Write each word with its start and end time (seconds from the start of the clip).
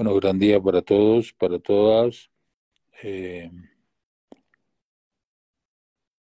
Bueno, 0.00 0.14
gran 0.14 0.38
día 0.38 0.58
para 0.58 0.80
todos, 0.80 1.34
para 1.34 1.58
todas. 1.58 2.30
Eh, 3.02 3.50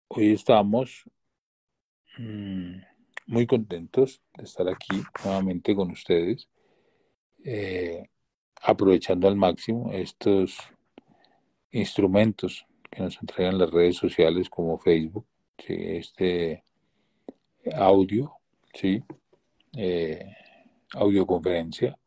hoy 0.07 0.31
estamos 0.31 1.03
mm, 2.17 2.77
muy 3.27 3.45
contentos 3.45 4.21
de 4.37 4.45
estar 4.45 4.69
aquí 4.69 5.03
nuevamente 5.25 5.75
con 5.75 5.91
ustedes, 5.91 6.47
eh, 7.43 8.07
aprovechando 8.61 9.27
al 9.27 9.35
máximo 9.35 9.91
estos 9.91 10.57
instrumentos 11.71 12.65
que 12.89 13.03
nos 13.03 13.19
entregan 13.19 13.57
las 13.57 13.71
redes 13.71 13.97
sociales 13.97 14.49
como 14.49 14.77
Facebook, 14.77 15.27
este 15.67 16.63
audio, 17.73 18.37
¿sí? 18.73 19.03
Eh, 19.73 20.33
audioconferencia 20.93 21.99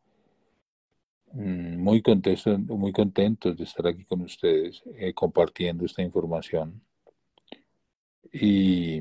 muy 1.32 2.02
contentos, 2.02 2.58
muy 2.68 2.92
contentos 2.92 3.56
de 3.56 3.64
estar 3.64 3.86
aquí 3.86 4.04
con 4.04 4.22
ustedes 4.22 4.82
eh, 4.96 5.12
compartiendo 5.14 5.84
esta 5.84 6.02
información 6.02 6.82
y 8.32 9.00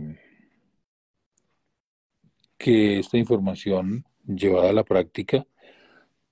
que 2.57 2.99
esta 2.99 3.17
información 3.17 4.05
llevada 4.25 4.69
a 4.69 4.73
la 4.73 4.83
práctica 4.83 5.45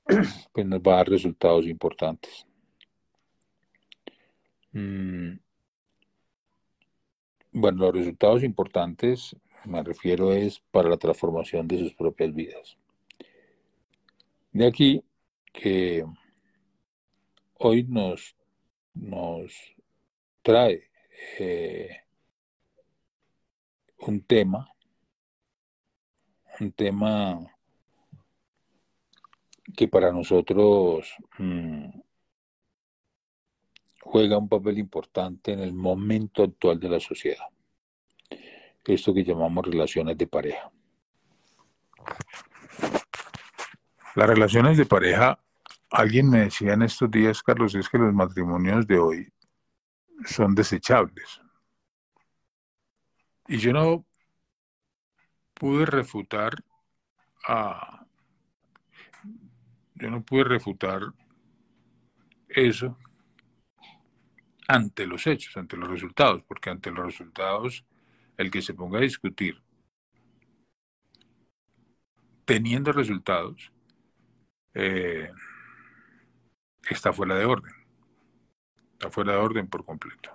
pues 0.54 0.66
nos 0.66 0.80
va 0.80 0.94
a 0.94 0.98
dar 0.98 1.09
resultados 1.09 1.66
importantes. 1.68 2.46
Mm, 4.73 5.40
bueno, 7.54 7.85
los 7.85 7.93
resultados 7.96 8.43
importantes 8.43 9.35
me 9.66 9.82
refiero 9.84 10.34
es 10.34 10.59
para 10.71 10.90
la 10.90 10.98
transformación 10.98 11.68
de 11.68 11.80
sus 11.80 11.93
propias 11.93 12.34
vidas. 12.34 12.77
De 14.52 14.68
aquí 14.68 15.04
que 15.55 16.05
hoy 17.55 17.84
nos, 17.84 18.35
nos 18.93 19.54
trae 20.41 20.90
eh, 21.40 22.02
un 23.99 24.21
tema, 24.21 24.70
un 26.60 26.71
tema 26.74 27.55
que 29.76 29.88
para 29.88 30.12
nosotros 30.12 31.16
mm, 31.38 31.90
juega 34.01 34.38
un 34.38 34.48
papel 34.48 34.77
importante 34.77 35.54
en 35.54 35.60
el 35.60 35.74
momento 35.74 36.44
actual 36.44 36.79
de 36.79 36.90
la 36.90 36.99
sociedad. 36.99 37.46
Esto 38.85 39.13
que 39.13 39.24
llamamos 39.24 39.66
relaciones 39.66 40.18
de 40.18 40.27
pareja. 40.27 40.72
Las 44.16 44.29
relaciones 44.29 44.77
de 44.77 44.85
pareja 44.85 45.40
Alguien 45.90 46.30
me 46.30 46.41
decía 46.41 46.74
en 46.74 46.82
estos 46.82 47.10
días, 47.10 47.41
Carlos, 47.44 47.76
es 47.76 47.88
que 47.90 47.98
los 47.98 48.14
matrimonios 48.14 48.86
de 48.88 49.00
hoy 49.00 49.34
son 50.26 50.55
desechables. 50.55 51.41
Y 53.48 53.58
yo 53.58 53.74
no 53.74 54.06
pude 55.54 55.86
refutar 55.86 56.63
a... 57.48 58.06
Yo 59.94 60.10
no 60.10 60.24
pude 60.24 60.44
refutar 60.44 61.02
eso 62.50 62.98
ante 64.68 65.06
los 65.06 65.25
hechos, 65.28 65.56
ante 65.56 65.78
los 65.78 65.90
resultados, 65.90 66.44
porque 66.44 66.69
ante 66.69 66.91
los 66.91 67.06
resultados, 67.06 67.86
el 68.36 68.52
que 68.52 68.62
se 68.62 68.74
ponga 68.74 68.97
a 68.97 69.03
discutir 69.03 69.62
teniendo 72.46 72.94
resultados, 72.94 73.72
eh, 74.74 75.30
está 76.94 77.12
fuera 77.12 77.36
de 77.36 77.46
orden. 77.46 77.74
Está 78.94 79.09
fuera 79.09 79.34
de 79.34 79.40
orden 79.40 79.68
por 79.68 79.84
completo. 79.84 80.31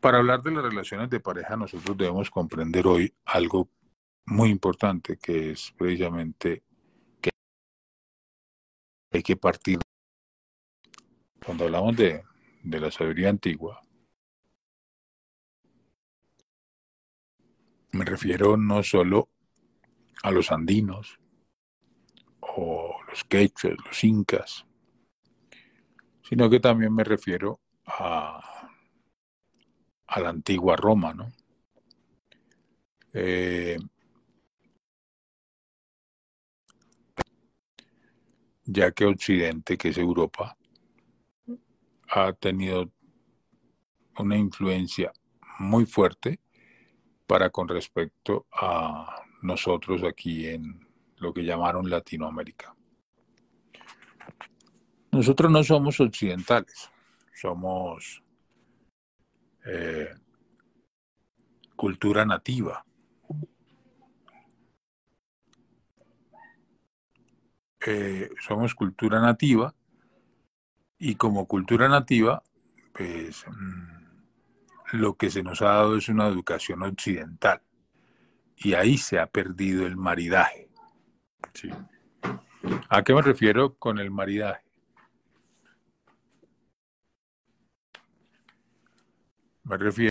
Para 0.00 0.18
hablar 0.18 0.42
de 0.42 0.50
las 0.50 0.64
relaciones 0.64 1.10
de 1.10 1.20
pareja, 1.20 1.56
nosotros 1.56 1.96
debemos 1.96 2.30
comprender 2.30 2.86
hoy 2.86 3.12
algo 3.24 3.70
muy 4.26 4.50
importante, 4.50 5.16
que 5.16 5.52
es 5.52 5.72
precisamente 5.76 6.62
que 7.20 7.30
hay 9.12 9.22
que 9.22 9.36
partir. 9.36 9.80
Cuando 11.44 11.64
hablamos 11.64 11.96
de, 11.96 12.24
de 12.62 12.80
la 12.80 12.90
sabiduría 12.90 13.30
antigua, 13.30 13.80
me 17.92 18.04
refiero 18.04 18.56
no 18.56 18.82
solo 18.82 19.30
a 20.22 20.30
los 20.30 20.52
andinos, 20.52 21.18
o 22.56 22.96
los 23.08 23.24
quechos, 23.24 23.76
los 23.84 24.02
incas, 24.04 24.64
sino 26.22 26.48
que 26.48 26.58
también 26.58 26.94
me 26.94 27.04
refiero 27.04 27.60
a, 27.86 28.70
a 30.06 30.20
la 30.20 30.28
antigua 30.30 30.74
Roma, 30.76 31.12
¿no? 31.12 31.32
Eh, 33.12 33.78
ya 38.64 38.90
que 38.92 39.04
Occidente, 39.04 39.76
que 39.76 39.90
es 39.90 39.98
Europa, 39.98 40.56
ha 42.08 42.32
tenido 42.32 42.90
una 44.18 44.36
influencia 44.36 45.12
muy 45.58 45.84
fuerte 45.84 46.40
para 47.26 47.50
con 47.50 47.68
respecto 47.68 48.46
a 48.52 49.22
nosotros 49.42 50.02
aquí 50.02 50.46
en, 50.46 50.85
lo 51.18 51.32
que 51.32 51.44
llamaron 51.44 51.88
Latinoamérica. 51.88 52.74
Nosotros 55.12 55.50
no 55.50 55.64
somos 55.64 55.98
occidentales, 56.00 56.90
somos 57.32 58.22
eh, 59.64 60.14
cultura 61.74 62.24
nativa. 62.24 62.84
Eh, 67.86 68.30
somos 68.40 68.74
cultura 68.74 69.20
nativa 69.20 69.72
y 70.98 71.14
como 71.14 71.46
cultura 71.46 71.88
nativa, 71.88 72.42
pues 72.92 73.44
mm, 73.46 74.96
lo 74.96 75.16
que 75.16 75.30
se 75.30 75.42
nos 75.42 75.62
ha 75.62 75.66
dado 75.66 75.96
es 75.96 76.08
una 76.08 76.26
educación 76.26 76.82
occidental 76.82 77.62
y 78.56 78.74
ahí 78.74 78.98
se 78.98 79.18
ha 79.18 79.26
perdido 79.26 79.86
el 79.86 79.96
maridaje. 79.96 80.65
¿A 82.88 83.02
qué 83.02 83.14
me 83.14 83.22
refiero 83.22 83.74
con 83.74 83.98
el 83.98 84.10
maridaje? 84.10 84.62
Me 89.64 89.76
refiero 89.76 90.10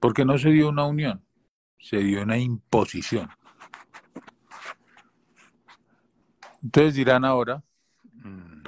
porque 0.00 0.24
no 0.24 0.38
se 0.38 0.50
dio 0.50 0.68
una 0.68 0.84
unión, 0.84 1.24
se 1.78 1.98
dio 1.98 2.22
una 2.22 2.38
imposición. 2.38 3.28
Entonces 6.62 6.94
dirán 6.94 7.24
ahora, 7.24 7.62
mm, 8.12 8.62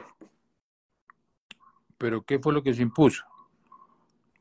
pero 1.99 2.23
¿qué 2.23 2.39
fue 2.39 2.53
lo 2.53 2.63
que 2.63 2.75
se 2.75 2.83
impuso? 2.83 3.25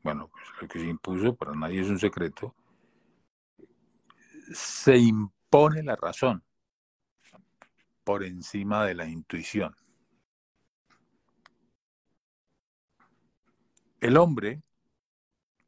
Bueno, 0.02 0.28
pues 0.28 0.44
lo 0.60 0.68
que 0.68 0.78
se 0.78 0.86
impuso 0.86 1.34
para 1.34 1.52
nadie 1.54 1.80
es 1.80 1.88
un 1.88 1.98
secreto, 1.98 2.54
se 4.50 4.98
impone 4.98 5.82
la 5.82 5.96
razón 5.96 6.44
por 8.04 8.24
encima 8.24 8.84
de 8.84 8.94
la 8.94 9.06
intuición. 9.06 9.74
El 14.00 14.16
hombre 14.16 14.62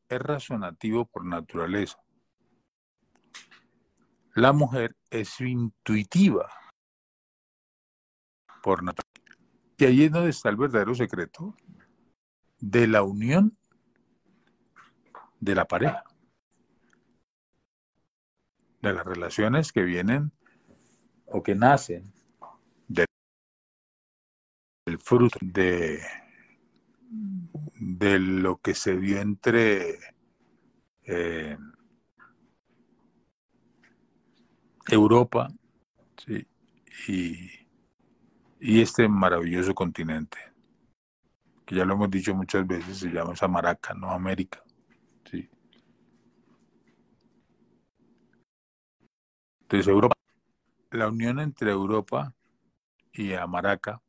es 0.08 0.20
razonativo 0.20 1.04
por 1.04 1.24
naturaleza. 1.24 2.02
La 4.34 4.52
mujer 4.52 4.96
es 5.10 5.40
intuitiva 5.40 6.50
por 8.62 8.82
naturaleza. 8.82 9.12
Y 9.76 9.84
ahí 9.84 10.04
es 10.04 10.12
donde 10.12 10.30
está 10.30 10.48
el 10.48 10.56
verdadero 10.56 10.94
secreto 10.94 11.54
de 12.58 12.86
la 12.86 13.02
unión 13.02 13.56
de 15.40 15.54
la 15.54 15.66
pareja 15.66 16.04
de 18.82 18.92
las 18.92 19.06
relaciones 19.06 19.72
que 19.72 19.82
vienen 19.82 20.32
o 21.26 21.42
que 21.42 21.54
nacen 21.54 22.12
del, 22.88 23.06
fruto 24.98 25.38
de, 25.40 26.00
de 27.78 28.18
lo 28.18 28.60
que 28.60 28.74
se 28.74 28.96
vio 28.96 29.20
entre 29.20 29.98
eh, 31.04 31.56
Europa 34.88 35.48
y, 37.06 37.50
y 38.58 38.80
este 38.82 39.08
maravilloso 39.08 39.74
continente, 39.74 40.38
que 41.64 41.76
ya 41.76 41.84
lo 41.84 41.94
hemos 41.94 42.10
dicho 42.10 42.34
muchas 42.34 42.66
veces, 42.66 42.98
se 42.98 43.10
llama 43.10 43.36
Samaraca, 43.36 43.94
no 43.94 44.10
América. 44.10 44.62
Entonces, 49.72 49.90
Europa, 49.90 50.14
la 50.90 51.08
unión 51.08 51.40
entre 51.40 51.70
Europa 51.70 52.34
y 53.10 53.32
Amaraca, 53.32 54.02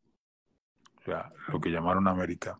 o 0.98 1.02
sea, 1.06 1.32
lo 1.48 1.62
que 1.62 1.72
llamaron 1.72 2.06
América, 2.06 2.60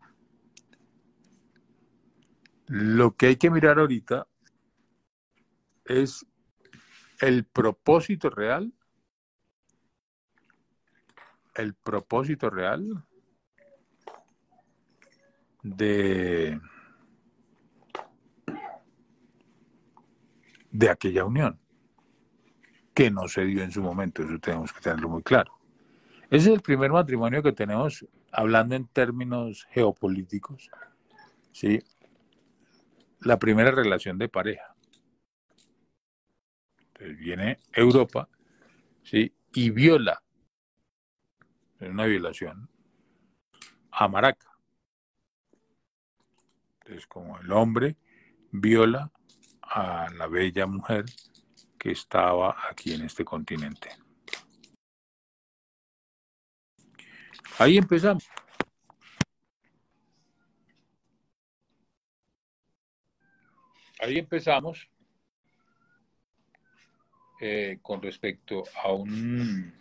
lo 2.66 3.14
que 3.14 3.26
hay 3.26 3.36
que 3.36 3.50
mirar 3.50 3.78
ahorita 3.78 4.26
es 5.84 6.24
el 7.20 7.44
propósito 7.44 8.30
real, 8.30 8.72
el 11.56 11.74
propósito 11.74 12.48
real 12.48 13.04
de, 15.62 16.58
de 20.70 20.88
aquella 20.88 21.26
unión, 21.26 21.60
que 22.94 23.10
no 23.10 23.28
se 23.28 23.44
dio 23.44 23.62
en 23.62 23.72
su 23.72 23.82
momento, 23.82 24.22
eso 24.22 24.38
tenemos 24.38 24.72
que 24.72 24.80
tenerlo 24.80 25.08
muy 25.08 25.22
claro. 25.22 25.52
Ese 26.30 26.48
es 26.50 26.54
el 26.54 26.62
primer 26.62 26.90
matrimonio 26.92 27.42
que 27.42 27.52
tenemos, 27.52 28.06
hablando 28.32 28.74
en 28.76 28.86
términos 28.86 29.66
geopolíticos, 29.70 30.70
¿sí? 31.52 31.82
la 33.20 33.38
primera 33.38 33.70
relación 33.70 34.18
de 34.18 34.28
pareja. 34.28 34.74
Entonces 36.78 37.18
viene 37.18 37.58
Europa, 37.72 38.28
¿sí? 39.02 39.34
Y 39.52 39.70
viola, 39.70 40.22
es 41.80 41.88
una 41.88 42.06
violación, 42.06 42.68
a 43.90 44.08
Maraca. 44.08 44.50
Entonces, 46.80 47.06
como 47.06 47.38
el 47.38 47.50
hombre 47.52 47.96
viola 48.50 49.10
a 49.62 50.08
la 50.16 50.26
bella 50.26 50.66
mujer 50.66 51.06
que 51.84 51.90
estaba 51.90 52.56
aquí 52.70 52.94
en 52.94 53.02
este 53.02 53.26
continente. 53.26 53.90
Ahí 57.58 57.76
empezamos. 57.76 58.26
Ahí 64.00 64.16
empezamos 64.16 64.88
eh, 67.38 67.78
con 67.82 68.00
respecto 68.00 68.62
a 68.82 68.90
un 68.90 69.74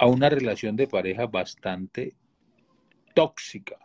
a 0.00 0.06
una 0.06 0.28
relación 0.28 0.74
de 0.74 0.88
pareja 0.88 1.28
bastante 1.28 2.16
tóxica. 3.14 3.78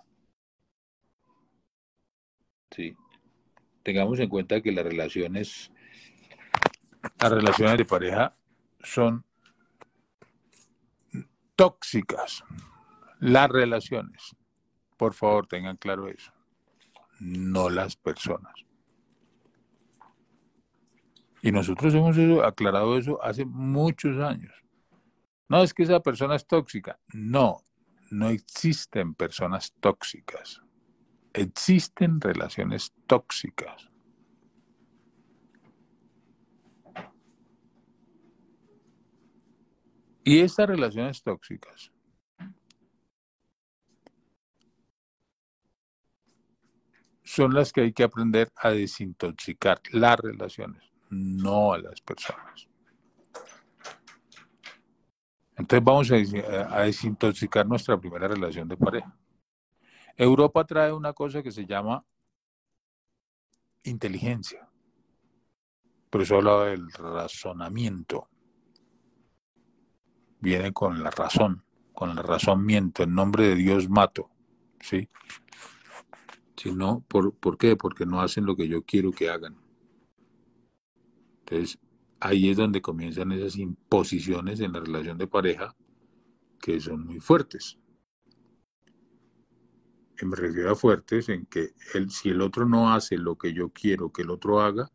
Sí. 2.71 2.95
Tengamos 3.83 4.19
en 4.19 4.29
cuenta 4.29 4.61
que 4.61 4.71
las 4.71 4.85
relaciones 4.85 5.71
las 7.19 7.31
relaciones 7.31 7.77
de 7.77 7.85
pareja 7.85 8.35
son 8.83 9.25
tóxicas. 11.55 12.43
Las 13.19 13.49
relaciones. 13.49 14.35
Por 14.97 15.13
favor, 15.13 15.47
tengan 15.47 15.77
claro 15.77 16.07
eso. 16.07 16.31
No 17.19 17.69
las 17.69 17.95
personas. 17.95 18.53
Y 21.41 21.51
nosotros 21.51 21.93
hemos 21.93 22.17
aclarado 22.43 22.97
eso 22.97 23.21
hace 23.23 23.45
muchos 23.45 24.21
años. 24.21 24.53
No 25.47 25.63
es 25.63 25.73
que 25.73 25.83
esa 25.83 26.01
persona 26.01 26.35
es 26.35 26.45
tóxica. 26.45 26.99
No, 27.13 27.63
no 28.11 28.29
existen 28.29 29.13
personas 29.13 29.73
tóxicas. 29.79 30.61
Existen 31.33 32.19
relaciones 32.19 32.93
tóxicas. 33.07 33.89
Y 40.23 40.41
estas 40.41 40.67
relaciones 40.67 41.23
tóxicas 41.23 41.91
son 47.23 47.53
las 47.53 47.71
que 47.71 47.81
hay 47.81 47.93
que 47.93 48.03
aprender 48.03 48.51
a 48.55 48.71
desintoxicar 48.71 49.79
las 49.91 50.19
relaciones, 50.19 50.83
no 51.09 51.73
a 51.73 51.77
las 51.77 52.01
personas. 52.01 52.67
Entonces 55.55 55.83
vamos 55.83 56.11
a, 56.11 56.81
desintoxicar 56.83 57.67
nuestra 57.67 57.99
primera 57.99 58.27
relación 58.27 58.67
de 58.67 58.77
pareja. 58.77 59.15
Europa 60.19 60.65
trae 60.65 60.91
una 60.91 61.13
cosa 61.13 61.41
que 61.41 61.51
se 61.51 61.65
llama 61.65 62.05
inteligencia. 63.83 64.69
Por 66.09 66.21
eso 66.21 66.35
habla 66.35 66.65
del 66.65 66.91
razonamiento 66.91 68.27
viene 70.41 70.73
con 70.73 71.01
la 71.03 71.11
razón, 71.11 71.63
con 71.93 72.15
la 72.15 72.21
razón 72.21 72.65
miento, 72.65 73.03
en 73.03 73.13
nombre 73.13 73.47
de 73.47 73.55
Dios 73.55 73.89
mato, 73.89 74.29
¿sí? 74.81 75.09
Si 76.57 76.73
no, 76.73 77.03
¿por, 77.07 77.33
¿por 77.35 77.57
qué? 77.57 77.75
Porque 77.77 78.05
no 78.05 78.21
hacen 78.21 78.45
lo 78.45 78.55
que 78.55 78.67
yo 78.67 78.83
quiero 78.83 79.11
que 79.11 79.29
hagan. 79.29 79.55
Entonces, 81.39 81.79
ahí 82.19 82.49
es 82.49 82.57
donde 82.57 82.81
comienzan 82.81 83.31
esas 83.31 83.55
imposiciones 83.55 84.59
en 84.59 84.73
la 84.73 84.81
relación 84.81 85.17
de 85.17 85.27
pareja 85.27 85.75
que 86.59 86.81
son 86.81 87.05
muy 87.05 87.21
fuertes. 87.21 87.78
Me 90.21 90.35
refiero 90.35 90.71
a 90.71 90.75
fuertes 90.75 91.29
en 91.29 91.45
que 91.45 91.73
el, 91.93 92.09
si 92.11 92.29
el 92.29 92.41
otro 92.41 92.65
no 92.65 92.93
hace 92.93 93.17
lo 93.17 93.37
que 93.37 93.53
yo 93.53 93.69
quiero 93.69 94.11
que 94.11 94.23
el 94.23 94.29
otro 94.29 94.59
haga, 94.59 94.91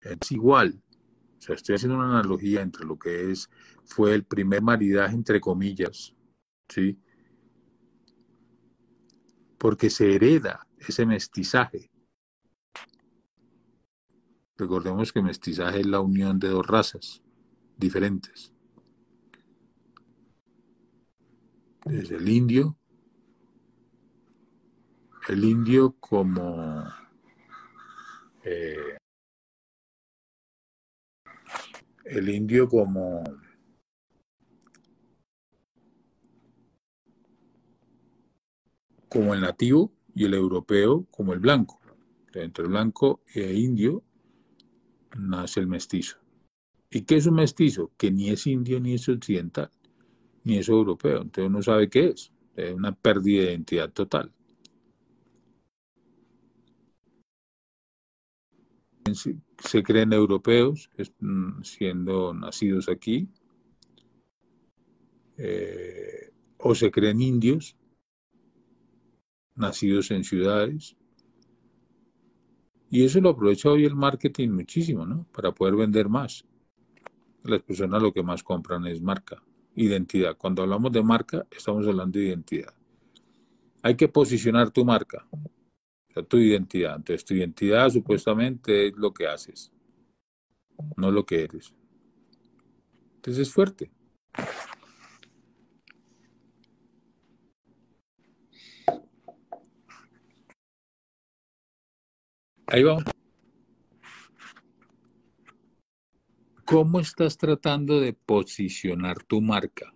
es 0.00 0.32
igual. 0.32 0.82
O 1.38 1.42
sea, 1.42 1.54
estoy 1.54 1.76
haciendo 1.76 1.96
una 1.96 2.18
analogía 2.18 2.62
entre 2.62 2.84
lo 2.86 2.98
que 2.98 3.30
es, 3.30 3.48
fue 3.84 4.14
el 4.14 4.24
primer 4.24 4.62
maridaje, 4.62 5.14
entre 5.14 5.40
comillas, 5.40 6.14
¿sí? 6.68 6.98
Porque 9.58 9.90
se 9.90 10.14
hereda 10.14 10.66
ese 10.78 11.04
mestizaje. 11.06 11.90
Recordemos 14.56 15.12
que 15.12 15.22
mestizaje 15.22 15.80
es 15.80 15.86
la 15.86 16.00
unión 16.00 16.38
de 16.38 16.48
dos 16.48 16.66
razas 16.66 17.22
diferentes. 17.76 18.54
Es 21.90 22.08
el 22.12 22.28
indio, 22.28 22.76
el 25.28 25.42
indio 25.42 25.96
como 25.98 26.84
eh, 28.44 28.96
el 32.04 32.28
indio 32.28 32.68
como 32.68 33.24
como 39.08 39.34
el 39.34 39.40
nativo 39.40 39.92
y 40.14 40.26
el 40.26 40.34
europeo 40.34 41.08
como 41.10 41.32
el 41.32 41.40
blanco. 41.40 41.80
Entre 42.34 42.68
blanco 42.68 43.20
e 43.34 43.52
indio 43.52 44.04
nace 45.18 45.58
el 45.58 45.66
mestizo. 45.66 46.18
¿Y 46.88 47.00
qué 47.00 47.16
es 47.16 47.26
un 47.26 47.34
mestizo? 47.34 47.90
Que 47.96 48.12
ni 48.12 48.30
es 48.30 48.46
indio 48.46 48.78
ni 48.78 48.94
es 48.94 49.08
occidental, 49.08 49.72
ni 50.44 50.58
es 50.58 50.68
europeo. 50.68 51.22
Entonces 51.22 51.50
uno 51.50 51.62
sabe 51.62 51.88
qué 51.88 52.06
es. 52.06 52.32
Es 52.56 52.74
una 52.74 52.92
pérdida 52.92 53.42
de 53.42 53.50
identidad 53.52 53.90
total. 53.90 54.32
se 59.12 59.82
creen 59.82 60.12
europeos 60.12 60.90
mm, 61.18 61.62
siendo 61.62 62.32
nacidos 62.32 62.88
aquí, 62.88 63.28
eh, 65.36 66.30
o 66.58 66.74
se 66.74 66.90
creen 66.90 67.20
indios 67.20 67.76
nacidos 69.54 70.10
en 70.10 70.24
ciudades. 70.24 70.96
Y 72.90 73.04
eso 73.04 73.20
lo 73.20 73.30
aprovecha 73.30 73.70
hoy 73.70 73.84
el 73.84 73.94
marketing 73.94 74.50
muchísimo, 74.50 75.06
¿no? 75.06 75.26
Para 75.32 75.52
poder 75.52 75.76
vender 75.76 76.08
más. 76.08 76.44
Las 77.44 77.62
personas 77.62 78.02
lo 78.02 78.12
que 78.12 78.22
más 78.22 78.42
compran 78.42 78.86
es 78.86 79.00
marca, 79.00 79.42
identidad. 79.84 80.36
Cuando 80.36 80.62
hablamos 80.62 80.92
de 80.92 81.02
marca, 81.02 81.46
estamos 81.50 81.86
hablando 81.86 82.18
de 82.18 82.26
identidad. 82.26 82.74
Hay 83.82 83.96
que 83.96 84.08
posicionar 84.08 84.70
tu 84.70 84.84
marca 84.84 85.26
tu 86.22 86.38
identidad. 86.38 86.96
Entonces, 86.96 87.24
tu 87.24 87.34
identidad 87.34 87.88
supuestamente 87.90 88.88
es 88.88 88.96
lo 88.96 89.12
que 89.12 89.26
haces, 89.26 89.72
no 90.96 91.10
lo 91.10 91.24
que 91.24 91.44
eres. 91.44 91.74
Entonces, 93.16 93.48
es 93.48 93.52
fuerte. 93.52 93.90
Ahí 102.66 102.84
vamos. 102.84 103.09
¿Cómo 106.70 107.00
estás 107.00 107.36
tratando 107.36 107.98
de 107.98 108.12
posicionar 108.12 109.24
tu 109.24 109.40
marca? 109.40 109.92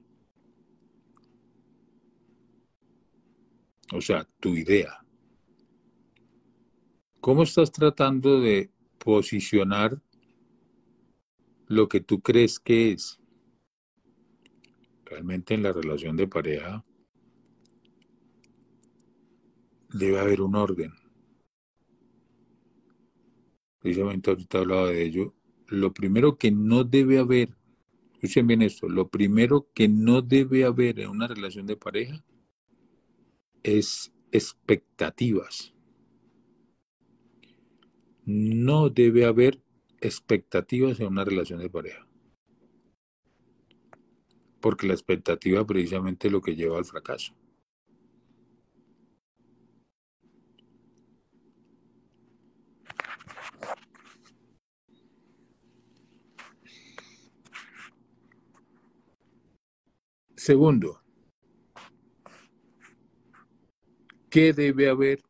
O 3.92 4.00
sea, 4.00 4.26
tu 4.40 4.56
idea 4.56 5.04
¿Cómo 7.20 7.44
estás 7.44 7.72
tratando 7.72 8.40
de 8.40 8.70
posicionar 8.98 10.02
lo 11.68 11.88
que 11.88 12.00
tú 12.00 12.20
crees 12.20 12.58
que 12.58 12.92
es? 12.92 13.18
Realmente 15.06 15.54
en 15.54 15.62
la 15.62 15.72
relación 15.72 16.18
de 16.18 16.28
pareja 16.28 16.84
debe 19.90 20.18
haber 20.18 20.42
un 20.42 20.54
orden. 20.54 20.92
Precisamente 23.78 24.28
ahorita 24.28 24.58
hablaba 24.58 24.88
de 24.88 25.02
ello. 25.02 25.34
Lo 25.68 25.92
primero 25.92 26.36
que 26.36 26.50
no 26.50 26.84
debe 26.84 27.18
haber, 27.18 27.56
escuchen 28.14 28.46
bien 28.46 28.62
esto, 28.62 28.88
lo 28.88 29.08
primero 29.08 29.68
que 29.74 29.88
no 29.88 30.22
debe 30.22 30.64
haber 30.64 31.00
en 31.00 31.10
una 31.10 31.26
relación 31.26 31.66
de 31.66 31.76
pareja 31.76 32.22
es 33.62 34.12
expectativas. 34.30 35.72
No 38.26 38.88
debe 38.90 39.24
haber 39.24 39.60
expectativas 40.00 41.00
en 41.00 41.08
una 41.08 41.24
relación 41.24 41.60
de 41.60 41.70
pareja. 41.70 42.06
Porque 44.60 44.86
la 44.86 44.94
expectativa 44.94 45.66
precisamente 45.66 46.28
es 46.28 46.32
lo 46.32 46.40
que 46.40 46.56
lleva 46.56 46.78
al 46.78 46.84
fracaso. 46.84 47.34
Segundo, 60.44 61.00
¿qué 64.28 64.52
debe 64.52 64.90
haber 64.90 65.22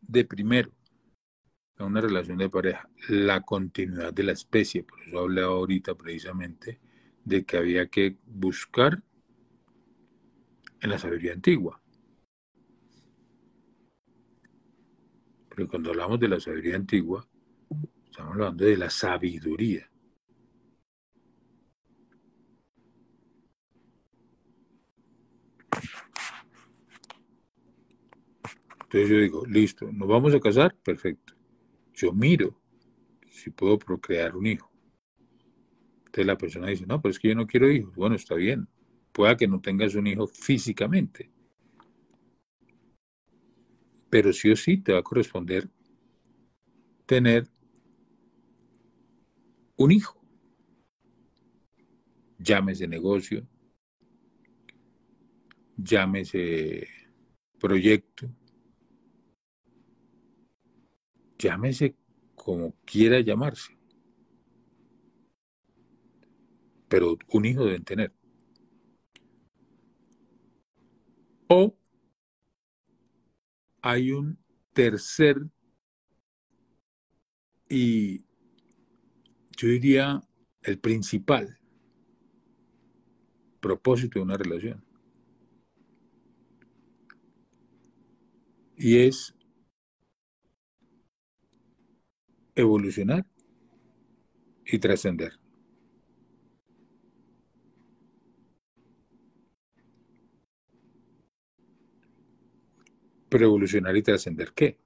de 0.00 0.24
primero 0.24 0.72
en 1.78 1.86
una 1.86 2.00
relación 2.00 2.38
de 2.38 2.50
pareja? 2.50 2.90
La 3.08 3.42
continuidad 3.42 4.12
de 4.12 4.24
la 4.24 4.32
especie. 4.32 4.82
Por 4.82 5.00
eso 5.02 5.20
hablé 5.20 5.42
ahorita 5.42 5.94
precisamente 5.94 6.80
de 7.24 7.44
que 7.44 7.58
había 7.58 7.86
que 7.86 8.16
buscar 8.26 9.00
en 10.80 10.90
la 10.90 10.98
sabiduría 10.98 11.34
antigua. 11.34 11.80
Pero 15.48 15.68
cuando 15.68 15.90
hablamos 15.90 16.18
de 16.18 16.26
la 16.26 16.40
sabiduría 16.40 16.74
antigua, 16.74 17.24
estamos 18.10 18.32
hablando 18.32 18.64
de 18.64 18.78
la 18.78 18.90
sabiduría. 18.90 19.88
Entonces 28.94 29.10
yo 29.10 29.22
digo, 29.22 29.46
listo, 29.46 29.90
¿nos 29.92 30.06
vamos 30.06 30.32
a 30.36 30.38
casar? 30.38 30.76
Perfecto. 30.76 31.34
Yo 31.94 32.12
miro 32.12 32.56
si 33.28 33.50
puedo 33.50 33.76
procrear 33.76 34.36
un 34.36 34.46
hijo. 34.46 34.70
Entonces 36.06 36.26
la 36.26 36.38
persona 36.38 36.68
dice, 36.68 36.86
no, 36.86 37.02
pero 37.02 37.10
es 37.10 37.18
que 37.18 37.26
yo 37.26 37.34
no 37.34 37.44
quiero 37.44 37.68
hijos. 37.68 37.92
Bueno, 37.96 38.14
está 38.14 38.36
bien. 38.36 38.68
Pueda 39.10 39.36
que 39.36 39.48
no 39.48 39.60
tengas 39.60 39.96
un 39.96 40.06
hijo 40.06 40.28
físicamente. 40.28 41.28
Pero 44.10 44.32
sí 44.32 44.52
o 44.52 44.54
sí 44.54 44.76
te 44.76 44.92
va 44.92 45.00
a 45.00 45.02
corresponder 45.02 45.68
tener 47.04 47.48
un 49.74 49.90
hijo. 49.90 50.24
Llámese 52.38 52.86
negocio, 52.86 53.44
llámese 55.76 56.86
proyecto, 57.58 58.30
llámese 61.44 61.94
como 62.34 62.74
quiera 62.86 63.20
llamarse. 63.20 63.76
Pero 66.88 67.18
un 67.32 67.44
hijo 67.44 67.64
deben 67.64 67.84
tener. 67.84 68.12
O 71.48 71.76
hay 73.82 74.10
un 74.12 74.38
tercer 74.72 75.36
y 77.68 78.24
yo 79.56 79.68
diría 79.68 80.22
el 80.62 80.78
principal 80.78 81.58
propósito 83.60 84.18
de 84.18 84.24
una 84.24 84.38
relación. 84.38 84.82
Y 88.76 88.98
es 88.98 89.34
evolucionar 92.54 93.26
y 94.64 94.78
trascender. 94.78 95.38
Pero 103.28 103.46
evolucionar 103.46 103.96
y 103.96 104.02
trascender 104.02 104.52
qué? 104.52 104.78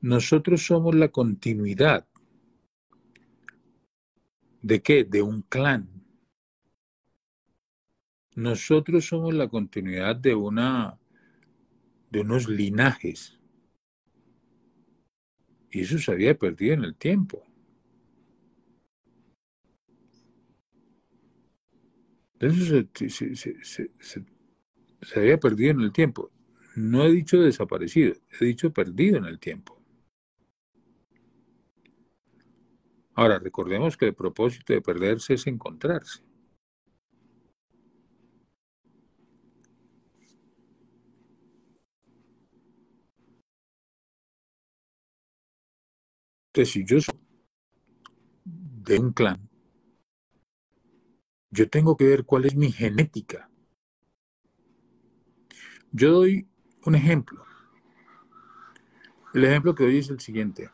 Nosotros 0.00 0.64
somos 0.64 0.94
la 0.94 1.08
continuidad. 1.08 2.06
¿De 4.62 4.82
qué? 4.82 5.04
De 5.04 5.22
un 5.22 5.42
clan. 5.42 5.88
Nosotros 8.34 9.06
somos 9.06 9.34
la 9.34 9.48
continuidad 9.48 10.14
de 10.16 10.34
una 10.34 10.98
de 12.10 12.20
unos 12.20 12.48
linajes. 12.48 13.37
Y 15.70 15.80
eso 15.80 15.98
se 15.98 16.12
había 16.12 16.36
perdido 16.36 16.74
en 16.74 16.84
el 16.84 16.94
tiempo. 16.94 17.42
Eso 22.40 22.86
se, 23.64 23.86
había 25.16 25.38
perdido 25.38 25.72
en 25.72 25.80
el 25.80 25.92
tiempo. 25.92 26.30
No 26.76 27.04
he 27.04 27.10
dicho 27.10 27.40
desaparecido, 27.40 28.14
he 28.40 28.44
dicho 28.44 28.72
perdido 28.72 29.18
en 29.18 29.24
el 29.24 29.38
tiempo. 29.40 29.76
Ahora, 33.14 33.40
recordemos 33.40 33.96
que 33.96 34.06
el 34.06 34.14
propósito 34.14 34.72
de 34.72 34.80
perderse 34.80 35.34
es 35.34 35.48
encontrarse. 35.48 36.27
Si 46.64 46.84
yo 46.84 47.00
soy 47.00 47.18
de 48.44 48.98
un 48.98 49.12
clan, 49.12 49.48
yo 51.50 51.68
tengo 51.68 51.96
que 51.96 52.06
ver 52.06 52.24
cuál 52.24 52.44
es 52.44 52.54
mi 52.54 52.70
genética. 52.70 53.50
Yo 55.92 56.12
doy 56.12 56.48
un 56.84 56.94
ejemplo. 56.94 57.44
El 59.34 59.44
ejemplo 59.44 59.74
que 59.74 59.84
doy 59.84 59.98
es 59.98 60.10
el 60.10 60.20
siguiente. 60.20 60.70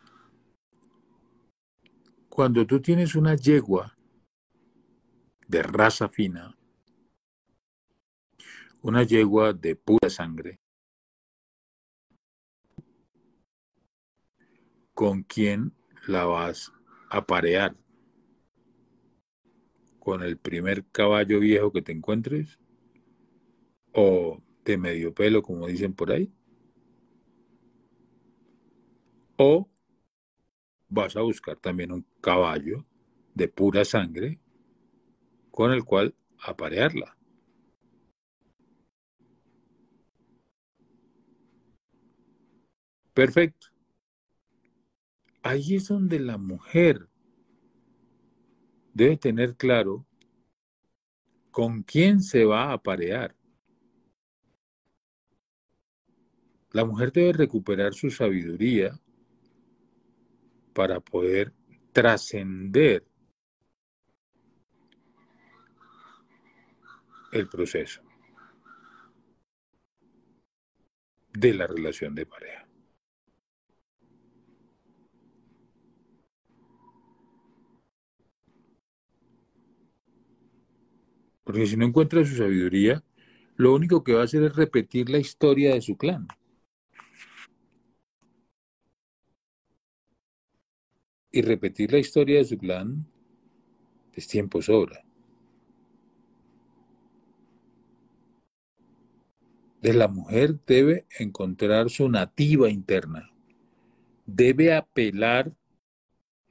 Cuando 2.28 2.66
tú 2.66 2.80
tienes 2.80 3.14
una 3.14 3.36
yegua 3.36 3.96
de 5.46 5.62
raza 5.62 6.08
fina, 6.08 6.56
una 8.82 9.02
yegua 9.02 9.52
de 9.52 9.76
pura 9.76 10.10
sangre, 10.10 10.58
con 14.94 15.22
quién 15.22 15.72
la 16.06 16.24
vas 16.24 16.72
a 17.10 17.26
parear. 17.26 17.76
¿Con 19.98 20.22
el 20.22 20.38
primer 20.38 20.84
caballo 20.92 21.40
viejo 21.40 21.72
que 21.72 21.82
te 21.82 21.90
encuentres? 21.90 22.60
¿O 23.92 24.40
de 24.66 24.76
medio 24.76 25.14
pelo, 25.14 25.42
como 25.42 25.66
dicen 25.66 25.94
por 25.94 26.12
ahí? 26.12 26.30
¿O 29.38 29.68
vas 30.88 31.14
a 31.14 31.20
buscar 31.20 31.56
también 31.58 31.92
un 31.92 32.06
caballo 32.22 32.86
de 33.34 33.48
pura 33.48 33.84
sangre 33.84 34.40
con 35.50 35.72
el 35.72 35.84
cual 35.84 36.14
aparearla? 36.42 37.16
Perfecto. 43.14 43.73
Ahí 45.44 45.76
es 45.76 45.88
donde 45.88 46.18
la 46.18 46.38
mujer 46.38 47.06
debe 48.94 49.18
tener 49.18 49.56
claro 49.56 50.06
con 51.50 51.82
quién 51.82 52.22
se 52.22 52.46
va 52.46 52.70
a 52.70 52.72
aparear. 52.72 53.36
La 56.72 56.86
mujer 56.86 57.12
debe 57.12 57.34
recuperar 57.34 57.92
su 57.92 58.10
sabiduría 58.10 58.98
para 60.72 60.98
poder 60.98 61.52
trascender 61.92 63.06
el 67.32 67.48
proceso. 67.48 68.00
de 71.36 71.52
la 71.52 71.66
relación 71.66 72.14
de 72.14 72.26
pareja. 72.26 72.63
Porque 81.44 81.66
si 81.66 81.76
no 81.76 81.84
encuentra 81.84 82.24
su 82.24 82.36
sabiduría, 82.36 83.04
lo 83.56 83.74
único 83.74 84.02
que 84.02 84.14
va 84.14 84.22
a 84.22 84.24
hacer 84.24 84.42
es 84.42 84.56
repetir 84.56 85.10
la 85.10 85.18
historia 85.18 85.74
de 85.74 85.82
su 85.82 85.96
clan. 85.96 86.26
Y 91.30 91.42
repetir 91.42 91.92
la 91.92 91.98
historia 91.98 92.38
de 92.38 92.44
su 92.44 92.56
clan 92.56 93.06
es 94.14 94.26
tiempo 94.26 94.62
sobra. 94.62 95.04
De 99.82 99.92
la 99.92 100.08
mujer 100.08 100.58
debe 100.66 101.06
encontrar 101.18 101.90
su 101.90 102.08
nativa 102.08 102.70
interna. 102.70 103.30
Debe 104.24 104.74
apelar 104.74 105.52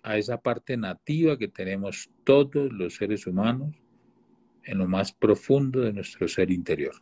a 0.04 0.18
esa 0.18 0.40
parte 0.40 0.78
nativa 0.78 1.38
que 1.38 1.48
tenemos 1.48 2.12
todos 2.24 2.72
los 2.72 2.96
seres 2.96 3.26
humanos 3.26 3.83
en 4.63 4.77
lo 4.77 4.88
más 4.88 5.12
profundo 5.12 5.82
de 5.82 5.93
nuestro 5.93 6.27
ser 6.27 6.51
interior. 6.51 6.96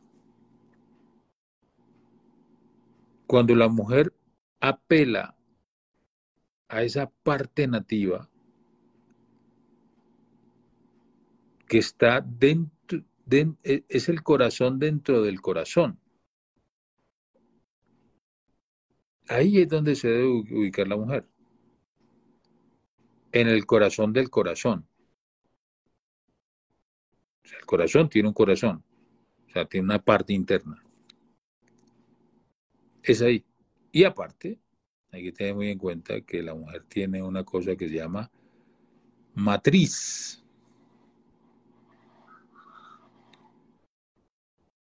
Cuando 3.28 3.56
la 3.56 3.70
mujer 3.70 4.14
apela 4.60 5.36
a 6.68 6.84
esa 6.84 7.10
parte 7.10 7.68
nativa 7.68 8.30
que 11.68 11.78
está 11.78 12.22
dentro, 12.22 13.04
e, 13.30 13.86
es 13.88 14.10
el 14.10 14.24
corazón 14.24 14.80
dentro 14.80 15.22
del 15.22 15.40
corazón. 15.40 16.00
Ahí 19.30 19.60
es 19.60 19.70
donde 19.70 19.96
se 19.96 20.10
debe 20.10 20.28
ubicar 20.28 20.88
la 20.88 20.98
mujer. 20.98 21.26
En 23.32 23.48
el 23.48 23.66
corazón 23.66 24.12
del 24.12 24.30
corazón 24.30 24.91
el 27.60 27.66
corazón 27.66 28.10
tiene 28.10 28.28
un 28.28 28.34
corazón, 28.34 28.84
o 29.48 29.52
sea, 29.52 29.66
tiene 29.66 29.86
una 29.86 30.00
parte 30.00 30.34
interna. 30.34 30.84
Es 33.04 33.22
ahí. 33.22 33.46
Y 33.92 34.04
aparte, 34.04 34.60
hay 35.12 35.24
que 35.24 35.32
tener 35.32 35.56
muy 35.56 35.70
en 35.70 35.78
cuenta 35.78 36.22
que 36.22 36.42
la 36.42 36.56
mujer 36.56 36.86
tiene 36.88 37.22
una 37.22 37.44
cosa 37.44 37.76
que 37.76 37.90
se 37.90 37.96
llama 37.96 38.32
matriz. 39.34 40.44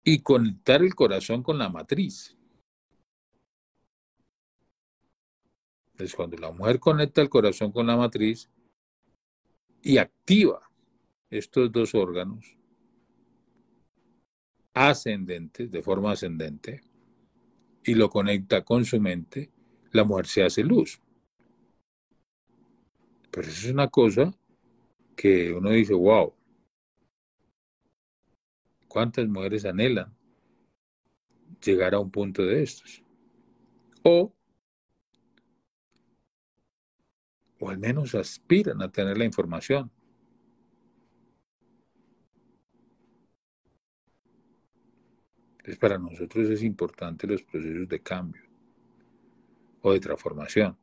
Y 0.04 0.20
conectar 0.20 0.82
el 0.82 0.94
corazón 0.94 1.42
con 1.42 1.58
la 1.58 1.68
matriz. 1.68 2.36
Entonces, 5.92 6.14
cuando 6.14 6.36
la 6.36 6.50
mujer 6.50 6.78
conecta 6.78 7.22
el 7.22 7.30
corazón 7.30 7.72
con 7.72 7.86
la 7.86 7.96
matriz 7.96 8.50
y 9.80 9.96
activa 9.98 10.63
estos 11.38 11.72
dos 11.72 11.94
órganos 11.94 12.56
ascendentes, 14.72 15.70
de 15.70 15.82
forma 15.82 16.12
ascendente, 16.12 16.80
y 17.84 17.94
lo 17.94 18.08
conecta 18.08 18.64
con 18.64 18.84
su 18.84 19.00
mente, 19.00 19.50
la 19.92 20.04
mujer 20.04 20.26
se 20.26 20.42
hace 20.42 20.62
luz. 20.64 21.00
Pero 23.30 23.48
eso 23.48 23.66
es 23.66 23.72
una 23.72 23.88
cosa 23.88 24.32
que 25.16 25.52
uno 25.52 25.70
dice, 25.70 25.94
wow, 25.94 26.32
¿cuántas 28.88 29.28
mujeres 29.28 29.64
anhelan 29.64 30.12
llegar 31.64 31.94
a 31.94 32.00
un 32.00 32.10
punto 32.10 32.42
de 32.42 32.62
estos? 32.62 33.02
O, 34.02 34.32
o 37.60 37.70
al 37.70 37.78
menos 37.78 38.14
aspiran 38.14 38.82
a 38.82 38.90
tener 38.90 39.16
la 39.16 39.24
información. 39.24 39.90
Entonces, 45.64 45.78
para 45.78 45.96
nosotros 45.96 46.50
es 46.50 46.62
importante 46.62 47.26
los 47.26 47.42
procesos 47.42 47.88
de 47.88 48.00
cambio 48.00 48.42
o 49.80 49.94
de 49.94 50.00
transformación. 50.00 50.76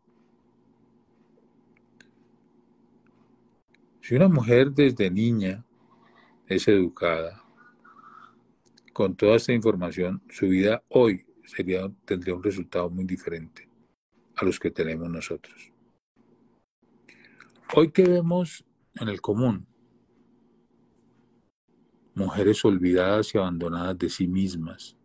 Si 4.02 4.16
una 4.16 4.28
mujer 4.28 4.72
desde 4.72 5.12
niña 5.12 5.64
es 6.48 6.68
educada 6.68 7.44
con 8.92 9.16
toda 9.16 9.36
esta 9.36 9.54
información, 9.54 10.24
su 10.32 10.48
vida 10.48 10.84
hoy 10.90 11.28
sería, 11.46 11.88
tendría 12.04 12.34
un 12.34 12.42
resultado 12.42 12.90
muy 12.90 13.06
diferente 13.06 13.70
a 14.36 14.44
los 14.44 14.60
que 14.60 14.72
tenemos 14.72 15.08
nosotros. 15.12 15.72
Hoy 17.76 17.92
que 17.92 18.02
vemos 18.02 18.66
en 18.96 19.10
el 19.10 19.22
común 19.22 19.68
mujeres 22.22 22.64
olvidadas 22.64 23.34
y 23.34 23.40
abandonadas 23.40 23.98
de 23.98 24.10
sí 24.10 24.28
mismas, 24.28 24.96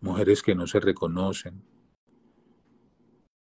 mujeres 0.00 0.40
que 0.40 0.54
no 0.54 0.66
se 0.68 0.78
reconocen. 0.78 1.62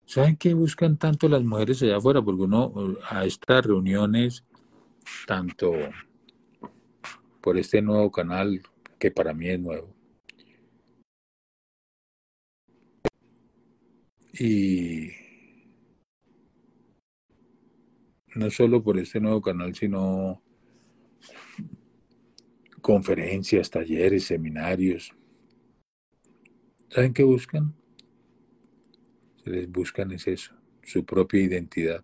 ¿Saben 0.05 0.37
qué 0.37 0.53
buscan 0.53 0.97
tanto 0.97 1.27
las 1.27 1.43
mujeres 1.43 1.83
allá 1.83 1.97
afuera? 1.97 2.21
Porque 2.21 2.43
uno 2.43 2.73
a 3.09 3.25
estas 3.25 3.65
reuniones, 3.65 4.45
tanto 5.25 5.73
por 7.41 7.57
este 7.57 7.81
nuevo 7.81 8.09
canal, 8.09 8.61
que 8.97 9.11
para 9.11 9.33
mí 9.33 9.49
es 9.49 9.59
nuevo, 9.59 9.93
y 14.39 15.26
no 18.35 18.49
solo 18.49 18.83
por 18.83 18.97
este 18.97 19.19
nuevo 19.19 19.41
canal, 19.41 19.73
sino 19.75 20.41
conferencias, 22.81 23.69
talleres, 23.69 24.25
seminarios. 24.25 25.13
¿Saben 26.89 27.13
qué 27.13 27.23
buscan? 27.23 27.75
Se 29.43 29.49
les 29.49 29.69
buscan 29.69 30.11
es 30.11 30.27
eso, 30.27 30.55
su 30.83 31.05
propia 31.05 31.41
identidad, 31.41 32.03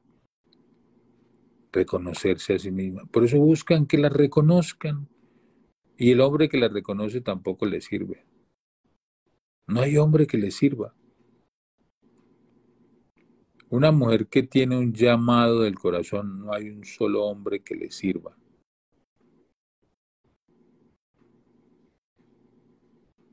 reconocerse 1.72 2.56
a 2.56 2.60
sí 2.60 2.72
misma. 2.72 3.06
Por 3.06 3.24
eso 3.24 3.38
buscan 3.38 3.86
que 3.86 3.98
la 3.98 4.10
reconozcan. 4.10 5.08
Y 5.96 6.12
el 6.12 6.22
hombre 6.22 6.50
que 6.50 6.58
la 6.58 6.70
reconoce 6.70 7.22
tampoco 7.22 7.66
le 7.66 7.80
sirve. 7.80 8.26
No 9.68 9.82
hay 9.82 9.98
hombre 9.98 10.28
que 10.28 10.38
le 10.38 10.52
sirva. 10.52 10.96
Una 13.74 13.92
mujer 13.92 14.28
que 14.28 14.44
tiene 14.44 14.78
un 14.78 14.94
llamado 14.94 15.62
del 15.62 15.74
corazón, 15.74 16.42
no 16.42 16.54
hay 16.54 16.70
un 16.70 16.86
solo 16.86 17.26
hombre 17.26 17.64
que 17.64 17.74
le 17.74 17.90
sirva. 17.90 18.38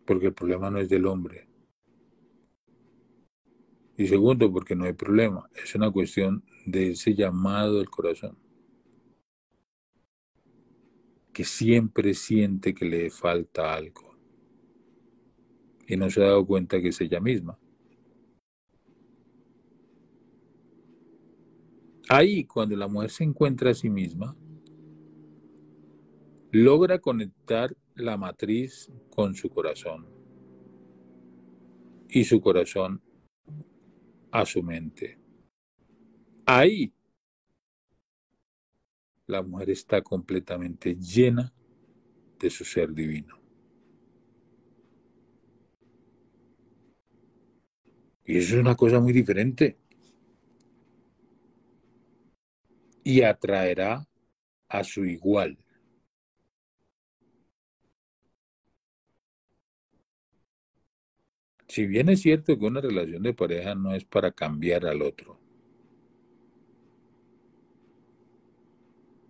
Porque 0.06 0.28
el 0.28 0.32
problema 0.32 0.70
no 0.70 0.78
es 0.78 0.88
del 0.88 1.04
hombre. 1.04 1.46
Y 3.98 4.06
segundo, 4.08 4.50
porque 4.50 4.74
no 4.74 4.86
hay 4.86 4.94
problema. 4.94 5.46
Es 5.62 5.74
una 5.74 5.90
cuestión 5.90 6.42
de 6.64 6.92
ese 6.92 7.14
llamado 7.14 7.76
del 7.76 7.90
corazón. 7.90 8.38
Que 11.34 11.44
siempre 11.44 12.14
siente 12.14 12.72
que 12.72 12.86
le 12.86 13.10
falta 13.10 13.74
algo. 13.74 14.16
Y 15.86 15.98
no 15.98 16.08
se 16.08 16.22
ha 16.22 16.28
dado 16.28 16.46
cuenta 16.46 16.80
que 16.80 16.88
es 16.88 17.00
ella 17.02 17.20
misma. 17.20 17.58
Ahí, 22.12 22.44
cuando 22.44 22.74
la 22.74 22.88
mujer 22.88 23.08
se 23.10 23.22
encuentra 23.22 23.70
a 23.70 23.74
sí 23.74 23.88
misma, 23.88 24.36
logra 26.50 26.98
conectar 26.98 27.76
la 27.94 28.16
matriz 28.16 28.90
con 29.14 29.32
su 29.36 29.48
corazón 29.48 30.08
y 32.08 32.24
su 32.24 32.40
corazón 32.40 33.00
a 34.32 34.44
su 34.44 34.60
mente. 34.60 35.20
Ahí 36.46 36.92
la 39.28 39.42
mujer 39.42 39.70
está 39.70 40.02
completamente 40.02 40.96
llena 40.96 41.54
de 42.40 42.50
su 42.50 42.64
ser 42.64 42.92
divino. 42.92 43.38
Y 48.24 48.38
eso 48.38 48.56
es 48.56 48.60
una 48.60 48.74
cosa 48.74 48.98
muy 48.98 49.12
diferente. 49.12 49.78
Y 53.10 53.22
atraerá 53.22 54.06
a 54.68 54.84
su 54.84 55.04
igual. 55.04 55.58
Si 61.66 61.86
bien 61.86 62.08
es 62.08 62.22
cierto 62.22 62.56
que 62.56 62.66
una 62.66 62.80
relación 62.80 63.24
de 63.24 63.34
pareja 63.34 63.74
no 63.74 63.96
es 63.96 64.04
para 64.04 64.30
cambiar 64.30 64.86
al 64.86 65.02
otro, 65.02 65.40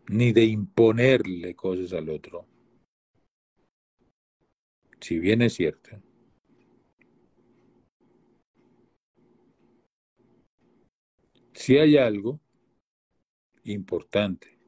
ni 0.08 0.32
de 0.32 0.44
imponerle 0.44 1.54
cosas 1.54 1.94
al 1.94 2.10
otro, 2.10 2.46
si 5.00 5.18
bien 5.18 5.40
es 5.40 5.54
cierto, 5.54 6.02
si 11.54 11.78
hay 11.78 11.96
algo 11.96 12.40
importante 13.64 14.58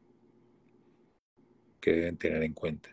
que 1.81 1.93
deben 1.93 2.17
tener 2.17 2.43
en 2.43 2.53
cuenta. 2.53 2.91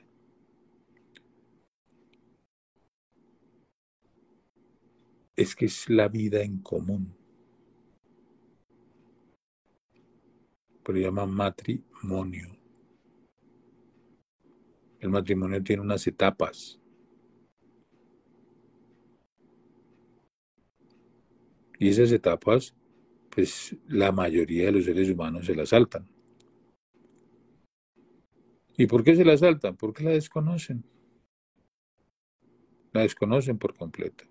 Es 5.35 5.55
que 5.55 5.65
es 5.65 5.89
la 5.89 6.07
vida 6.09 6.41
en 6.41 6.59
común. 6.59 7.15
Pero 10.83 10.97
llaman 10.97 11.31
matrimonio. 11.31 12.57
El 14.99 15.09
matrimonio 15.09 15.63
tiene 15.63 15.81
unas 15.81 16.05
etapas. 16.07 16.79
Y 21.77 21.87
esas 21.87 22.11
etapas, 22.11 22.75
pues 23.39 23.73
la 23.87 24.11
mayoría 24.11 24.65
de 24.65 24.73
los 24.73 24.83
seres 24.83 25.09
humanos 25.09 25.45
se 25.45 25.55
las 25.55 25.69
saltan. 25.69 26.05
¿Y 28.75 28.85
por 28.85 29.01
qué 29.01 29.15
se 29.15 29.23
la 29.23 29.37
saltan? 29.37 29.77
Porque 29.77 30.03
la 30.03 30.11
desconocen. 30.11 30.83
La 32.91 33.03
desconocen 33.03 33.57
por 33.57 33.73
completo. 33.75 34.25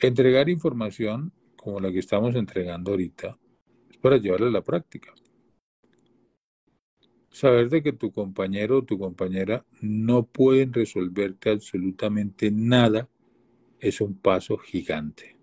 Entregar 0.00 0.48
información 0.48 1.32
como 1.54 1.78
la 1.78 1.92
que 1.92 2.00
estamos 2.00 2.34
entregando 2.34 2.90
ahorita 2.90 3.38
es 3.88 3.98
para 3.98 4.16
llevarla 4.16 4.48
a 4.48 4.50
la 4.50 4.62
práctica. 4.62 5.14
Saber 7.34 7.68
de 7.68 7.82
que 7.82 7.92
tu 7.92 8.12
compañero 8.12 8.78
o 8.78 8.84
tu 8.84 8.96
compañera 8.96 9.66
no 9.80 10.24
pueden 10.24 10.72
resolverte 10.72 11.50
absolutamente 11.50 12.52
nada 12.52 13.08
es 13.80 14.00
un 14.00 14.14
paso 14.14 14.56
gigante. 14.56 15.36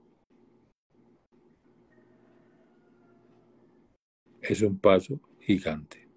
Es 4.42 4.62
un 4.62 4.80
paso 4.80 5.20
gigante. 5.42 6.08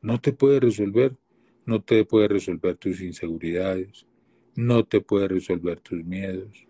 No 0.00 0.18
te 0.22 0.32
puede 0.32 0.60
resolver, 0.60 1.18
no 1.66 1.82
te 1.82 2.02
puede 2.06 2.28
resolver 2.28 2.76
tus 2.76 3.02
inseguridades, 3.02 4.06
no 4.56 4.86
te 4.86 5.02
puede 5.02 5.28
resolver 5.28 5.80
tus 5.80 6.02
miedos, 6.02 6.66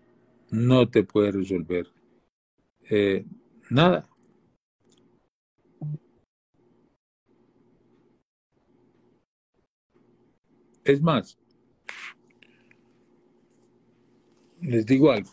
no 0.51 0.89
te 0.89 1.05
puede 1.05 1.31
resolver 1.31 1.87
eh, 2.89 3.25
nada. 3.69 4.09
Es 10.83 11.01
más, 11.01 11.37
les 14.61 14.85
digo 14.85 15.11
algo. 15.11 15.29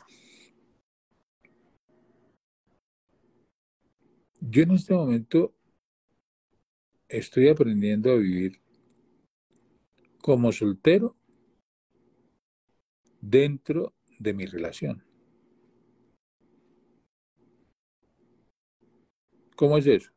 Yo 4.41 4.63
en 4.63 4.73
este 4.73 4.95
momento 4.95 5.55
estoy 7.09 7.49
aprendiendo 7.49 8.13
a 8.13 8.17
vivir 8.17 8.61
como 10.21 10.53
soltero 10.53 11.17
dentro 13.21 13.95
de 14.19 14.35
mi 14.35 14.47
relación. 14.47 15.06
¿Cómo 19.57 19.79
es 19.79 19.87
eso? 19.87 20.11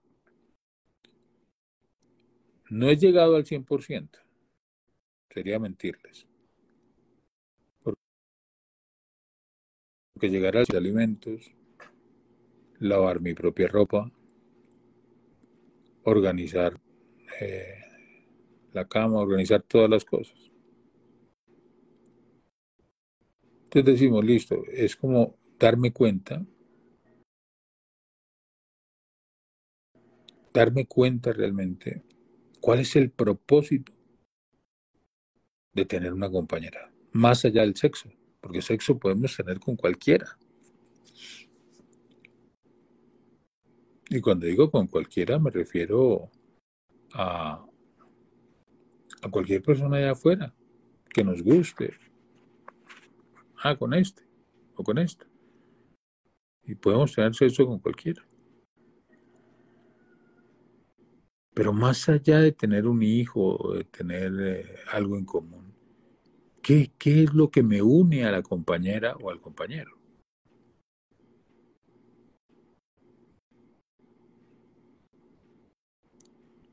No 2.70 2.90
he 2.90 2.98
llegado 2.98 3.38
al 3.38 3.46
100%. 3.46 4.20
Sería 5.30 5.58
mentirles. 5.60 6.28
Porque 7.82 7.98
llegar 10.30 10.58
a 10.58 10.60
los 10.60 10.70
alimentos, 10.72 11.54
lavar 12.80 13.22
mi 13.22 13.34
propia 13.34 13.70
ropa, 13.70 14.12
organizar 16.04 16.80
eh, 17.40 17.76
la 18.74 18.86
cama, 18.90 19.20
organizar 19.20 19.64
todas 19.64 19.90
las 19.90 20.04
cosas. 20.04 20.52
Entonces 23.64 23.94
decimos, 23.94 24.26
listo, 24.26 24.64
es 24.68 24.98
como 24.98 25.38
darme 25.58 25.94
cuenta 25.94 26.46
darme 30.54 30.86
cuenta 30.86 31.34
realmente 31.34 32.04
cuál 32.60 32.80
es 32.80 32.96
el 32.96 33.12
propósito 33.12 33.94
de 35.74 35.86
tener 35.86 36.14
una 36.14 36.30
compañera, 36.30 36.92
más 37.12 37.46
allá 37.46 37.62
del 37.62 37.76
sexo, 37.76 38.12
porque 38.42 38.62
sexo 38.62 38.98
podemos 38.98 39.36
tener 39.36 39.60
con 39.60 39.76
cualquiera. 39.76 40.38
Y 44.10 44.22
cuando 44.22 44.48
digo 44.48 44.72
con 44.72 44.88
cualquiera 44.88 45.38
me 45.38 45.52
refiero 45.52 46.32
a, 47.14 47.64
a 49.22 49.30
cualquier 49.30 49.62
persona 49.62 49.98
allá 49.98 50.12
afuera 50.12 50.54
que 51.14 51.24
nos 51.24 51.42
guste. 51.44 51.94
Ah, 53.62 53.76
con 53.76 53.94
este 53.94 54.24
o 54.76 54.84
con 54.84 54.98
esto. 54.98 55.26
Y 56.64 56.76
podemos 56.76 57.14
tener 57.14 57.36
sexo 57.36 57.68
con 57.68 57.80
cualquiera. 57.80 58.26
Pero 61.60 61.74
más 61.74 62.08
allá 62.08 62.40
de 62.40 62.54
tener 62.54 62.88
un 62.88 63.04
hijo, 63.04 63.74
de 63.74 63.84
tener 63.84 64.32
eh, 64.40 64.76
algo 64.94 65.18
en 65.18 65.26
común, 65.26 65.74
¿qué, 66.62 66.94
¿qué 66.98 67.24
es 67.24 67.34
lo 67.34 67.52
que 67.52 67.64
me 67.64 67.82
une 67.82 68.24
a 68.24 68.32
la 68.32 68.42
compañera 68.42 69.18
o 69.18 69.30
al 69.30 69.42
compañero? 69.42 69.92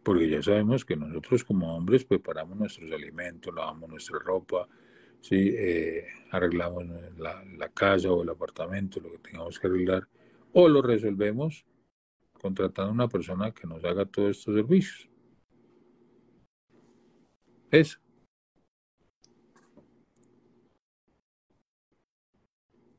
Porque 0.05 0.31
ya 0.31 0.41
sabemos 0.41 0.85
que 0.85 0.95
nosotros 0.95 1.43
como 1.43 1.77
hombres 1.77 2.05
preparamos 2.05 2.57
nuestros 2.57 2.89
alimentos, 2.93 3.53
lavamos 3.53 3.91
nuestra 3.91 4.21
ropa, 4.21 4.69
¿sí? 5.21 5.53
Eh, 5.53 6.05
arreglamos 6.31 6.85
la, 7.19 7.45
la, 7.59 7.69
casa 7.71 8.13
o 8.13 8.23
el 8.23 8.29
apartamento, 8.29 9.01
lo 9.01 9.11
que 9.11 9.19
tengamos 9.19 9.59
que 9.59 9.67
arreglar, 9.67 10.07
o 10.53 10.69
lo 10.69 10.81
resolvemos 10.81 11.67
contratando 12.39 12.91
a 12.91 12.95
una 12.95 13.09
persona 13.09 13.51
que 13.53 13.67
nos 13.67 13.85
haga 13.85 14.05
todos 14.05 14.37
estos 14.37 14.55
servicios. 14.55 15.09
Eso. 17.71 17.99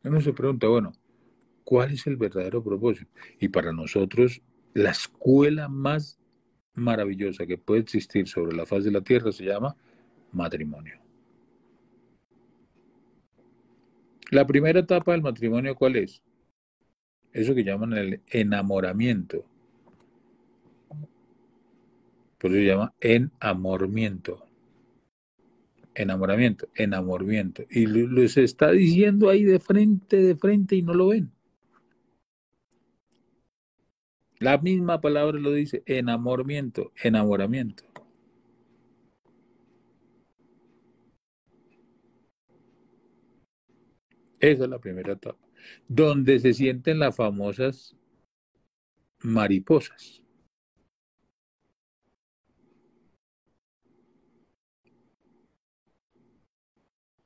Uno 0.03 0.21
se 0.21 0.31
pregunta, 0.31 0.67
bueno, 0.67 0.93
¿cuál 1.63 1.91
es 1.91 2.07
el 2.07 2.15
verdadero 2.15 2.63
propósito? 2.63 3.11
Y 3.39 3.49
para 3.49 3.73
nosotros, 3.73 4.41
la 4.73 4.91
escuela 4.91 5.67
más 5.67 6.19
maravillosa 6.73 7.45
que 7.45 7.57
puede 7.57 7.81
existir 7.81 8.27
sobre 8.27 8.55
la 8.55 8.65
faz 8.65 8.83
de 8.83 8.91
la 8.91 9.01
tierra 9.01 9.31
se 9.31 9.43
llama 9.43 9.75
matrimonio. 10.31 11.01
La 14.29 14.45
primera 14.45 14.79
etapa 14.79 15.13
del 15.13 15.21
matrimonio, 15.21 15.75
¿cuál 15.75 15.95
es? 15.95 16.21
Eso 17.33 17.53
que 17.55 17.63
llaman 17.63 17.93
el 17.93 18.21
enamoramiento. 18.29 19.45
Por 22.39 22.51
eso 22.51 22.59
se 22.59 22.65
llama 22.65 22.93
enamoramiento. 22.99 24.43
Enamoramiento, 25.95 26.67
enamoramiento. 26.75 27.63
Y 27.69 27.87
les 27.87 28.37
está 28.37 28.71
diciendo 28.71 29.29
ahí 29.29 29.43
de 29.43 29.59
frente, 29.59 30.17
de 30.17 30.35
frente 30.35 30.75
y 30.75 30.83
no 30.83 30.93
lo 30.93 31.07
ven. 31.07 31.31
La 34.39 34.59
misma 34.59 35.01
palabra 35.01 35.39
lo 35.39 35.51
dice, 35.51 35.81
enamoramiento, 35.87 36.91
enamoramiento. 37.03 37.83
Esa 44.39 44.63
es 44.63 44.69
la 44.69 44.77
primera 44.79 45.13
etapa 45.13 45.46
donde 45.87 46.39
se 46.39 46.53
sienten 46.53 46.99
las 46.99 47.15
famosas 47.15 47.95
mariposas. 49.21 50.23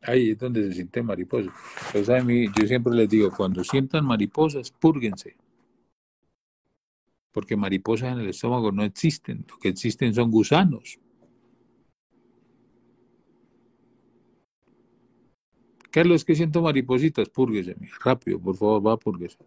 Ahí 0.04 0.32
es 0.32 0.39
donde 0.39 0.63
se 0.67 0.73
sienten 0.73 1.06
mariposas. 1.06 1.54
Pues 1.91 2.10
a 2.10 2.23
mí, 2.23 2.47
yo 2.47 2.67
siempre 2.67 2.93
les 2.93 3.10
digo, 3.10 3.30
cuando 3.36 3.63
sientan 3.63 4.06
mariposas, 4.06 4.71
púrguense. 4.71 5.36
Porque 7.32 7.56
mariposas 7.56 8.13
en 8.13 8.19
el 8.19 8.30
estómago 8.30 8.71
no 8.71 8.84
existen. 8.84 9.45
Lo 9.47 9.58
que 9.60 9.69
existen 9.69 10.13
son 10.13 10.32
gusanos. 10.32 10.99
Carlos, 15.91 16.23
que 16.23 16.36
siento 16.36 16.62
maripositas, 16.62 17.27
púrguese, 17.27 17.75
rápido, 18.04 18.39
por 18.39 18.56
favor, 18.56 18.88
va, 18.88 18.97
púrguese. 18.97 19.38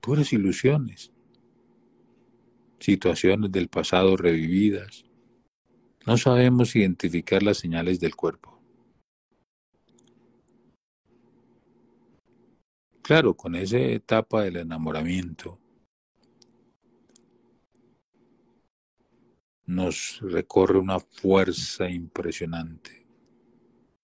Puras 0.00 0.32
ilusiones, 0.32 1.12
situaciones 2.78 3.50
del 3.50 3.68
pasado 3.68 4.16
revividas. 4.16 5.04
No 6.06 6.16
sabemos 6.16 6.76
identificar 6.76 7.42
las 7.42 7.58
señales 7.58 7.98
del 7.98 8.14
cuerpo. 8.14 8.58
Claro, 13.02 13.34
con 13.34 13.56
esa 13.56 13.78
etapa 13.78 14.42
del 14.42 14.58
enamoramiento, 14.58 15.58
nos 19.68 20.18
recorre 20.22 20.78
una 20.78 20.98
fuerza 20.98 21.90
impresionante, 21.90 23.06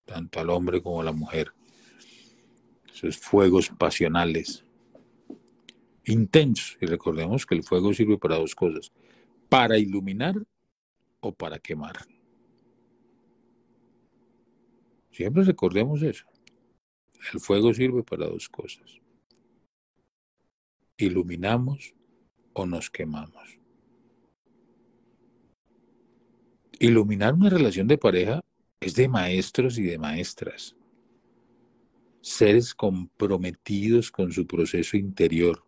tanto 0.04 0.38
al 0.38 0.50
hombre 0.50 0.82
como 0.82 1.00
a 1.00 1.04
la 1.04 1.12
mujer. 1.12 1.54
Esos 2.92 3.16
fuegos 3.16 3.70
pasionales, 3.70 4.66
intensos. 6.04 6.76
Y 6.82 6.86
recordemos 6.86 7.46
que 7.46 7.54
el 7.54 7.62
fuego 7.62 7.94
sirve 7.94 8.18
para 8.18 8.36
dos 8.36 8.54
cosas, 8.54 8.92
para 9.48 9.78
iluminar 9.78 10.34
o 11.20 11.32
para 11.32 11.58
quemar. 11.58 11.96
Siempre 15.12 15.44
recordemos 15.44 16.02
eso. 16.02 16.26
El 17.32 17.40
fuego 17.40 17.72
sirve 17.72 18.02
para 18.02 18.26
dos 18.26 18.50
cosas. 18.50 19.00
Iluminamos 20.98 21.94
o 22.52 22.66
nos 22.66 22.90
quemamos. 22.90 23.63
Iluminar 26.84 27.32
una 27.32 27.48
relación 27.48 27.88
de 27.88 27.96
pareja 27.96 28.44
es 28.78 28.94
de 28.94 29.08
maestros 29.08 29.78
y 29.78 29.84
de 29.84 29.96
maestras, 29.96 30.76
seres 32.20 32.74
comprometidos 32.74 34.10
con 34.10 34.32
su 34.32 34.46
proceso 34.46 34.98
interior. 34.98 35.64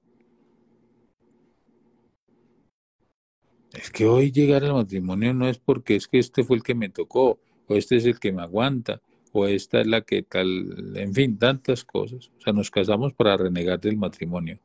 Es 3.72 3.88
que 3.90 4.05
hoy 4.05 4.31
llegar 4.31 4.62
al 4.64 4.74
matrimonio 4.74 5.33
no 5.33 5.48
es 5.48 5.57
porque 5.57 5.96
es 5.96 6.07
que 6.07 6.18
este 6.18 6.44
fue 6.44 6.59
el 6.59 6.62
que 6.62 6.74
me 6.74 6.90
tocó, 6.90 7.40
o 7.66 7.74
este 7.76 7.96
es 7.96 8.05
el 8.05 8.20
que 8.20 8.33
me 8.33 8.42
aguanta, 8.42 9.00
o 9.33 9.46
esta 9.46 9.81
es 9.81 9.87
la 9.87 10.02
que 10.02 10.22
tal, 10.22 10.98
en 10.98 11.14
fin, 11.14 11.38
tantas 11.38 11.83
cosas. 11.83 12.31
O 12.37 12.40
sea, 12.42 12.52
nos 12.52 12.70
casamos 12.70 13.14
para 13.14 13.38
renegar 13.38 13.81
del 13.81 13.96
matrimonio. 13.96 14.59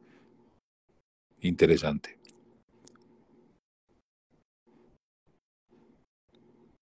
Interesante. 1.40 2.21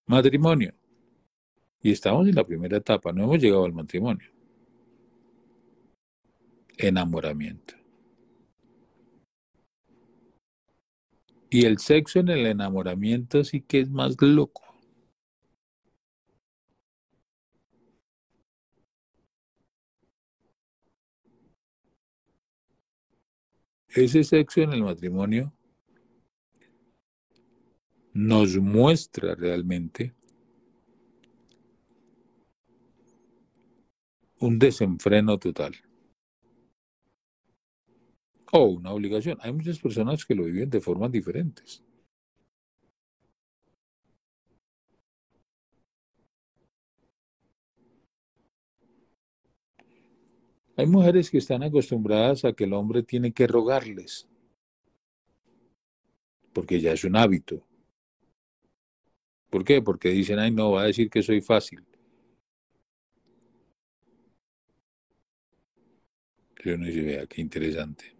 Matrimonio. 0.09 0.73
Y 1.83 1.91
estamos 1.91 2.27
en 2.27 2.33
la 2.33 2.43
primera 2.43 2.77
etapa, 2.77 3.13
no 3.13 3.25
hemos 3.25 3.37
llegado 3.39 3.63
al 3.65 3.73
matrimonio. 3.73 4.27
Enamoramiento. 6.77 7.75
Y 11.51 11.65
el 11.65 11.77
sexo 11.77 12.19
en 12.21 12.29
el 12.29 12.47
enamoramiento 12.47 13.43
sí 13.43 13.61
que 13.61 13.81
es 13.81 13.89
más 13.91 14.15
loco. 14.19 14.63
Ese 23.89 24.23
sexo 24.23 24.61
en 24.61 24.73
el 24.73 24.81
matrimonio 24.83 25.53
nos 28.13 28.57
muestra 28.57 29.35
realmente 29.35 30.13
un 34.39 34.57
desenfreno 34.57 35.37
total 35.37 35.75
o 38.51 38.65
una 38.65 38.91
obligación. 38.91 39.37
Hay 39.41 39.53
muchas 39.53 39.79
personas 39.79 40.25
que 40.25 40.35
lo 40.35 40.45
viven 40.45 40.69
de 40.69 40.81
formas 40.81 41.11
diferentes. 41.11 41.83
Hay 50.75 50.87
mujeres 50.87 51.29
que 51.29 51.39
están 51.39 51.61
acostumbradas 51.61 52.45
a 52.45 52.53
que 52.53 52.63
el 52.63 52.71
hombre 52.71 53.03
tiene 53.03 53.33
que 53.33 53.47
rogarles, 53.47 54.29
porque 56.53 56.79
ya 56.79 56.93
es 56.93 57.03
un 57.03 57.17
hábito. 57.17 57.68
¿Por 59.49 59.63
qué? 59.63 59.81
Porque 59.81 60.09
dicen, 60.09 60.39
ay, 60.39 60.51
no, 60.51 60.71
va 60.71 60.83
a 60.83 60.85
decir 60.85 61.09
que 61.09 61.23
soy 61.23 61.41
fácil. 61.41 61.83
Yo 66.63 66.77
no 66.77 66.85
sé, 66.85 67.01
vea, 67.01 67.25
qué 67.25 67.41
interesante. 67.41 68.15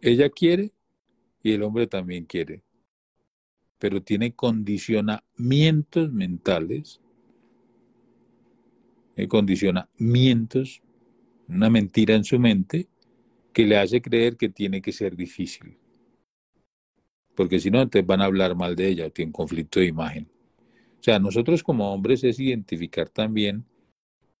Ella 0.00 0.28
quiere 0.30 0.72
y 1.42 1.52
el 1.52 1.62
hombre 1.62 1.86
también 1.86 2.24
quiere, 2.24 2.62
pero 3.78 4.02
tiene 4.02 4.34
condicionamientos 4.34 6.12
mentales, 6.12 7.00
condicionamientos, 9.28 10.82
una 11.46 11.70
mentira 11.70 12.16
en 12.16 12.24
su 12.24 12.40
mente 12.40 12.88
que 13.52 13.66
le 13.66 13.76
hace 13.76 14.02
creer 14.02 14.36
que 14.36 14.48
tiene 14.48 14.82
que 14.82 14.90
ser 14.90 15.14
difícil 15.14 15.76
porque 17.34 17.58
si 17.60 17.70
no, 17.70 17.88
te 17.88 18.02
van 18.02 18.20
a 18.20 18.26
hablar 18.26 18.54
mal 18.54 18.76
de 18.76 18.88
ella 18.88 19.10
tienen 19.10 19.32
conflicto 19.32 19.80
de 19.80 19.86
imagen. 19.86 20.28
O 21.00 21.02
sea, 21.02 21.18
nosotros 21.18 21.62
como 21.62 21.92
hombres 21.92 22.22
es 22.24 22.38
identificar 22.38 23.08
también, 23.08 23.64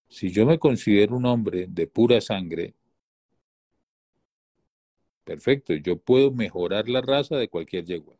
si 0.08 0.30
yo 0.30 0.46
me 0.46 0.58
considero 0.58 1.16
un 1.16 1.26
hombre 1.26 1.66
de 1.68 1.86
pura 1.86 2.20
sangre, 2.20 2.74
perfecto, 5.24 5.74
yo 5.74 5.96
puedo 5.98 6.30
mejorar 6.30 6.88
la 6.88 7.00
raza 7.00 7.36
de 7.36 7.48
cualquier 7.48 7.84
yegua. 7.84 8.16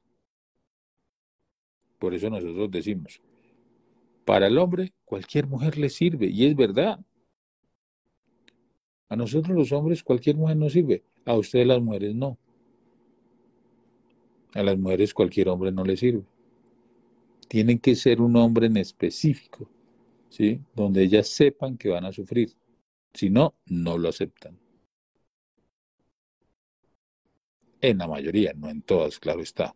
Por 1.98 2.14
eso 2.14 2.30
nosotros 2.30 2.70
decimos, 2.70 3.20
para 4.24 4.46
el 4.46 4.58
hombre 4.58 4.92
cualquier 5.04 5.46
mujer 5.46 5.78
le 5.78 5.88
sirve, 5.90 6.26
y 6.26 6.46
es 6.46 6.56
verdad. 6.56 6.98
A 9.08 9.14
nosotros 9.16 9.54
los 9.56 9.70
hombres 9.72 10.02
cualquier 10.02 10.36
mujer 10.36 10.56
nos 10.56 10.72
sirve, 10.72 11.04
a 11.26 11.34
ustedes 11.34 11.66
las 11.66 11.80
mujeres 11.80 12.14
no. 12.14 12.38
A 14.54 14.62
las 14.62 14.78
mujeres 14.78 15.14
cualquier 15.14 15.48
hombre 15.48 15.72
no 15.72 15.84
les 15.84 16.00
sirve. 16.00 16.24
Tienen 17.48 17.78
que 17.78 17.94
ser 17.94 18.20
un 18.20 18.36
hombre 18.36 18.66
en 18.66 18.76
específico, 18.76 19.68
¿sí? 20.28 20.60
Donde 20.74 21.02
ellas 21.02 21.28
sepan 21.28 21.76
que 21.76 21.88
van 21.88 22.04
a 22.04 22.12
sufrir. 22.12 22.52
Si 23.14 23.30
no, 23.30 23.54
no 23.66 23.98
lo 23.98 24.08
aceptan. 24.08 24.58
En 27.80 27.98
la 27.98 28.06
mayoría, 28.06 28.52
no 28.54 28.70
en 28.70 28.82
todas, 28.82 29.18
claro 29.18 29.42
está. 29.42 29.74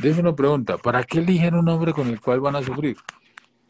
Déjame 0.00 0.28
una 0.28 0.36
pregunta, 0.36 0.78
¿para 0.78 1.02
qué 1.02 1.18
eligen 1.18 1.54
un 1.54 1.68
hombre 1.68 1.92
con 1.92 2.08
el 2.08 2.20
cual 2.20 2.40
van 2.40 2.54
a 2.54 2.62
sufrir? 2.62 2.96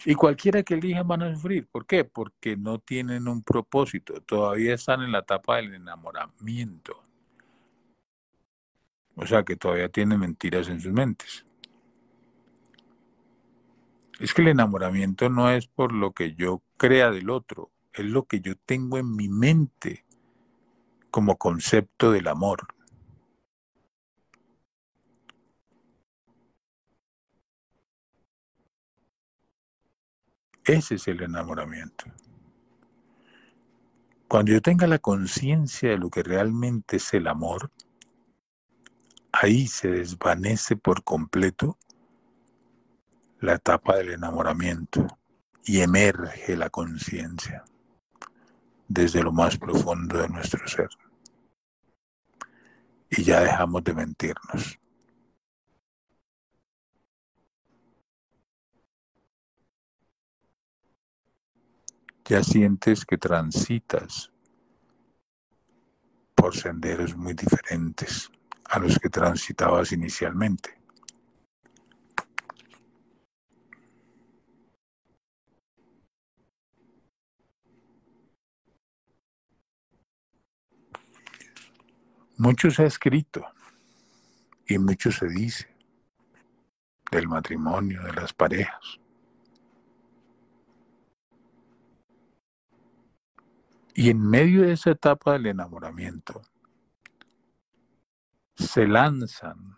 Y 0.04 0.14
cualquiera 0.14 0.62
que 0.62 0.74
elijan 0.74 1.06
van 1.06 1.22
a 1.22 1.34
sufrir. 1.34 1.66
¿Por 1.66 1.86
qué? 1.86 2.04
Porque 2.04 2.56
no 2.56 2.78
tienen 2.78 3.26
un 3.28 3.42
propósito. 3.42 4.20
Todavía 4.22 4.74
están 4.74 5.02
en 5.02 5.12
la 5.12 5.20
etapa 5.20 5.56
del 5.56 5.74
enamoramiento. 5.74 7.04
O 9.16 9.26
sea 9.26 9.42
que 9.42 9.56
todavía 9.56 9.88
tienen 9.88 10.20
mentiras 10.20 10.68
en 10.68 10.80
sus 10.80 10.92
mentes. 10.92 11.44
Es 14.20 14.32
que 14.32 14.42
el 14.42 14.48
enamoramiento 14.48 15.28
no 15.28 15.50
es 15.50 15.66
por 15.66 15.92
lo 15.92 16.12
que 16.12 16.34
yo 16.34 16.62
crea 16.76 17.10
del 17.10 17.30
otro, 17.30 17.70
es 17.92 18.04
lo 18.04 18.24
que 18.24 18.40
yo 18.40 18.54
tengo 18.56 18.98
en 18.98 19.14
mi 19.14 19.28
mente 19.28 20.04
como 21.10 21.36
concepto 21.36 22.12
del 22.12 22.28
amor. 22.28 22.66
Ese 30.68 30.96
es 30.96 31.08
el 31.08 31.22
enamoramiento. 31.22 32.04
Cuando 34.28 34.52
yo 34.52 34.60
tenga 34.60 34.86
la 34.86 34.98
conciencia 34.98 35.88
de 35.88 35.96
lo 35.96 36.10
que 36.10 36.22
realmente 36.22 36.98
es 36.98 37.14
el 37.14 37.26
amor, 37.26 37.70
ahí 39.32 39.66
se 39.66 39.88
desvanece 39.88 40.76
por 40.76 41.04
completo 41.04 41.78
la 43.40 43.54
etapa 43.54 43.96
del 43.96 44.10
enamoramiento 44.10 45.06
y 45.64 45.80
emerge 45.80 46.54
la 46.54 46.68
conciencia 46.68 47.64
desde 48.88 49.22
lo 49.22 49.32
más 49.32 49.56
profundo 49.56 50.18
de 50.18 50.28
nuestro 50.28 50.68
ser. 50.68 50.90
Y 53.08 53.22
ya 53.22 53.40
dejamos 53.40 53.82
de 53.84 53.94
mentirnos. 53.94 54.78
Ya 62.28 62.44
sientes 62.44 63.06
que 63.06 63.16
transitas 63.16 64.30
por 66.34 66.54
senderos 66.54 67.16
muy 67.16 67.32
diferentes 67.32 68.30
a 68.66 68.78
los 68.78 68.98
que 68.98 69.08
transitabas 69.08 69.92
inicialmente. 69.92 70.78
Mucho 82.36 82.70
se 82.70 82.82
ha 82.82 82.86
escrito 82.86 83.44
y 84.66 84.78
mucho 84.78 85.10
se 85.10 85.28
dice 85.28 85.66
del 87.10 87.26
matrimonio, 87.26 88.02
de 88.02 88.12
las 88.12 88.34
parejas. 88.34 89.00
Y 93.98 94.10
en 94.10 94.20
medio 94.22 94.62
de 94.62 94.74
esa 94.74 94.92
etapa 94.92 95.32
del 95.32 95.46
enamoramiento, 95.46 96.40
se 98.54 98.86
lanzan, 98.86 99.76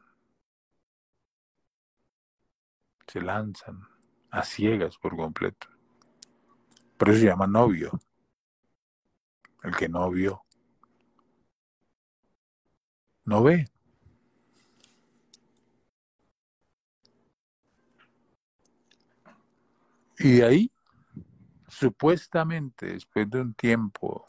se 3.06 3.22
lanzan 3.22 3.80
a 4.30 4.44
ciegas 4.44 4.98
por 4.98 5.16
completo. 5.16 5.68
Por 6.98 7.09
eso 7.09 7.20
se 7.20 7.26
llama 7.28 7.46
novio. 7.46 7.98
El 9.62 9.74
que 9.74 9.88
no 9.88 10.11
vio, 10.11 10.44
no 13.24 13.42
ve. 13.42 13.64
Y 20.18 20.33
de 20.33 20.44
ahí, 20.44 20.72
supuestamente, 21.80 22.92
después 22.92 23.30
de 23.30 23.40
un 23.40 23.54
tiempo 23.54 24.26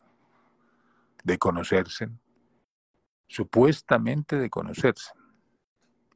de 1.21 1.37
conocerse, 1.37 2.09
supuestamente 3.27 4.37
de 4.37 4.49
conocerse. 4.49 5.11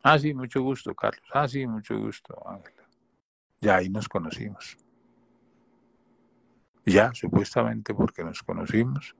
Ah, 0.01 0.17
sí, 0.17 0.33
mucho 0.33 0.61
gusto, 0.61 0.95
Carlos. 0.95 1.25
Ah, 1.33 1.45
sí, 1.45 1.67
mucho 1.67 1.99
gusto, 1.99 2.41
Ángela. 2.47 2.87
Ya 3.59 3.75
ahí 3.75 3.89
nos 3.89 4.07
conocimos. 4.07 4.77
Ya, 6.85 7.13
supuestamente 7.13 7.93
porque 7.93 8.23
nos 8.23 8.41
conocimos, 8.41 9.13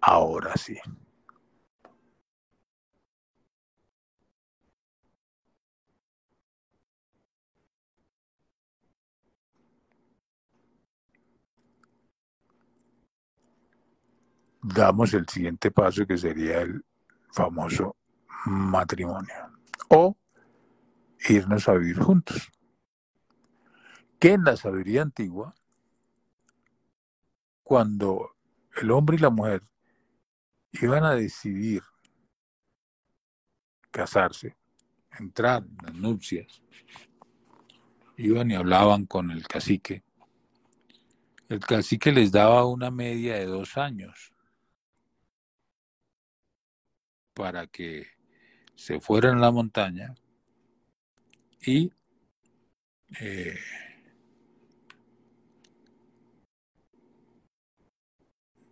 ahora 0.00 0.56
sí. 0.56 0.78
Damos 14.74 15.12
el 15.14 15.28
siguiente 15.28 15.70
paso 15.70 16.06
que 16.06 16.16
sería 16.16 16.60
el 16.62 16.84
famoso 17.30 17.96
matrimonio 18.46 19.34
o 19.88 20.16
irnos 21.28 21.68
a 21.68 21.74
vivir 21.74 21.98
juntos. 21.98 22.50
Que 24.18 24.32
en 24.32 24.44
la 24.44 24.56
sabiduría 24.56 25.02
antigua, 25.02 25.54
cuando 27.62 28.36
el 28.80 28.90
hombre 28.90 29.16
y 29.16 29.20
la 29.20 29.30
mujer 29.30 29.62
iban 30.72 31.04
a 31.04 31.14
decidir 31.14 31.82
casarse, 33.90 34.56
entrar 35.18 35.64
en 35.64 35.76
las 35.82 35.94
nupcias, 35.94 36.62
iban 38.16 38.50
y 38.50 38.54
hablaban 38.54 39.06
con 39.06 39.30
el 39.30 39.46
cacique. 39.46 40.02
El 41.48 41.60
cacique 41.60 42.12
les 42.12 42.32
daba 42.32 42.64
una 42.64 42.90
media 42.90 43.34
de 43.34 43.46
dos 43.46 43.76
años 43.76 44.31
para 47.34 47.66
que 47.66 48.06
se 48.74 49.00
fueran 49.00 49.38
a 49.38 49.40
la 49.40 49.50
montaña 49.50 50.14
y 51.64 51.92
eh, 53.20 53.56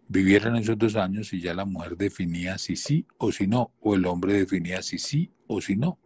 vivieran 0.09 0.57
esos 0.57 0.77
dos 0.77 0.97
años 0.97 1.33
y 1.33 1.41
ya 1.41 1.55
la 1.55 1.65
mujer 1.65 1.97
definía 1.97 2.59
si 2.59 2.77
sí 2.77 3.07
o 3.19 3.31
si 3.33 3.47
no, 3.47 3.73
o 3.81 3.95
el 3.95 4.07
hombre 4.07 4.35
definía 4.35 4.83
si 4.83 4.99
sí 4.99 5.31
o 5.47 5.61
si 5.61 5.77
no. 5.77 5.99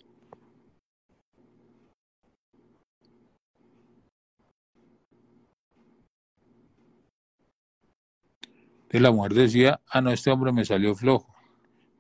Entonces 8.82 9.00
la 9.00 9.10
mujer 9.10 9.34
decía, 9.34 9.80
ah, 9.90 10.00
no, 10.00 10.10
este 10.12 10.30
hombre 10.30 10.52
me 10.52 10.64
salió 10.64 10.94
flojo 10.94 11.33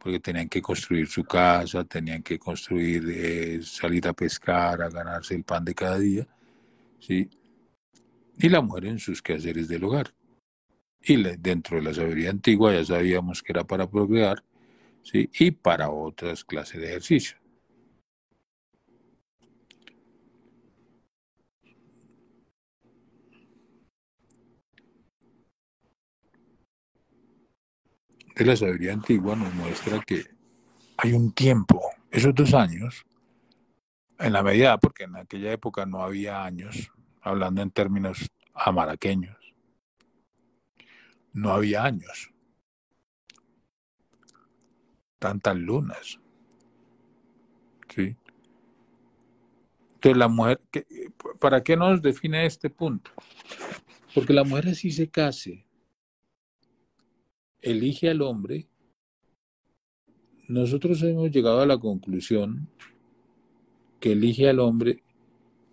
porque 0.04 0.20
tenían 0.20 0.50
que 0.50 0.60
construir 0.60 1.08
su 1.08 1.24
casa, 1.24 1.82
tenían 1.82 2.22
que 2.22 2.38
construir, 2.38 3.08
eh, 3.08 3.62
salir 3.62 4.06
a 4.06 4.12
pescar, 4.12 4.82
a 4.82 4.90
ganarse 4.90 5.34
el 5.34 5.44
pan 5.44 5.64
de 5.64 5.74
cada 5.74 5.98
día, 5.98 6.26
¿sí? 7.00 7.30
Y 8.36 8.50
la 8.50 8.60
mujer 8.60 8.84
en 8.84 8.98
sus 8.98 9.22
quehaceres 9.22 9.66
del 9.66 9.82
hogar. 9.82 10.14
Y 11.00 11.16
dentro 11.38 11.78
de 11.78 11.84
la 11.84 11.94
sabiduría 11.94 12.28
antigua 12.28 12.74
ya 12.74 12.84
sabíamos 12.84 13.42
que 13.42 13.52
era 13.52 13.64
para 13.64 13.88
procrear, 13.88 14.44
¿sí? 15.02 15.30
Y 15.38 15.52
para 15.52 15.88
otras 15.88 16.44
clases 16.44 16.82
de 16.82 16.88
ejercicio. 16.88 17.38
De 28.34 28.44
la 28.44 28.56
sabiduría 28.56 28.92
antigua 28.92 29.36
nos 29.36 29.52
muestra 29.54 30.00
que 30.00 30.24
hay 30.96 31.12
un 31.12 31.32
tiempo, 31.32 31.82
esos 32.10 32.34
dos 32.34 32.54
años, 32.54 33.04
en 34.18 34.32
la 34.32 34.42
medida, 34.42 34.78
porque 34.78 35.04
en 35.04 35.16
aquella 35.16 35.52
época 35.52 35.86
no 35.86 36.02
había 36.02 36.44
años, 36.44 36.92
hablando 37.20 37.62
en 37.62 37.70
términos 37.70 38.30
amaraqueños, 38.52 39.36
no 41.32 41.50
había 41.52 41.84
años, 41.84 42.32
tantas 45.18 45.56
lunas. 45.56 46.20
¿Sí? 47.94 48.16
Entonces 49.94 50.18
la 50.18 50.28
mujer, 50.28 50.60
¿para 51.40 51.62
qué 51.62 51.76
nos 51.76 52.02
define 52.02 52.46
este 52.46 52.68
punto? 52.68 53.10
Porque 54.14 54.32
la 54.32 54.44
mujer 54.44 54.68
así 54.68 54.90
se 54.90 55.08
case, 55.08 55.63
elige 57.64 58.10
al 58.10 58.22
hombre, 58.22 58.68
nosotros 60.48 61.02
hemos 61.02 61.30
llegado 61.30 61.60
a 61.62 61.66
la 61.66 61.78
conclusión 61.78 62.68
que 63.98 64.12
elige 64.12 64.48
al 64.48 64.60
hombre 64.60 65.02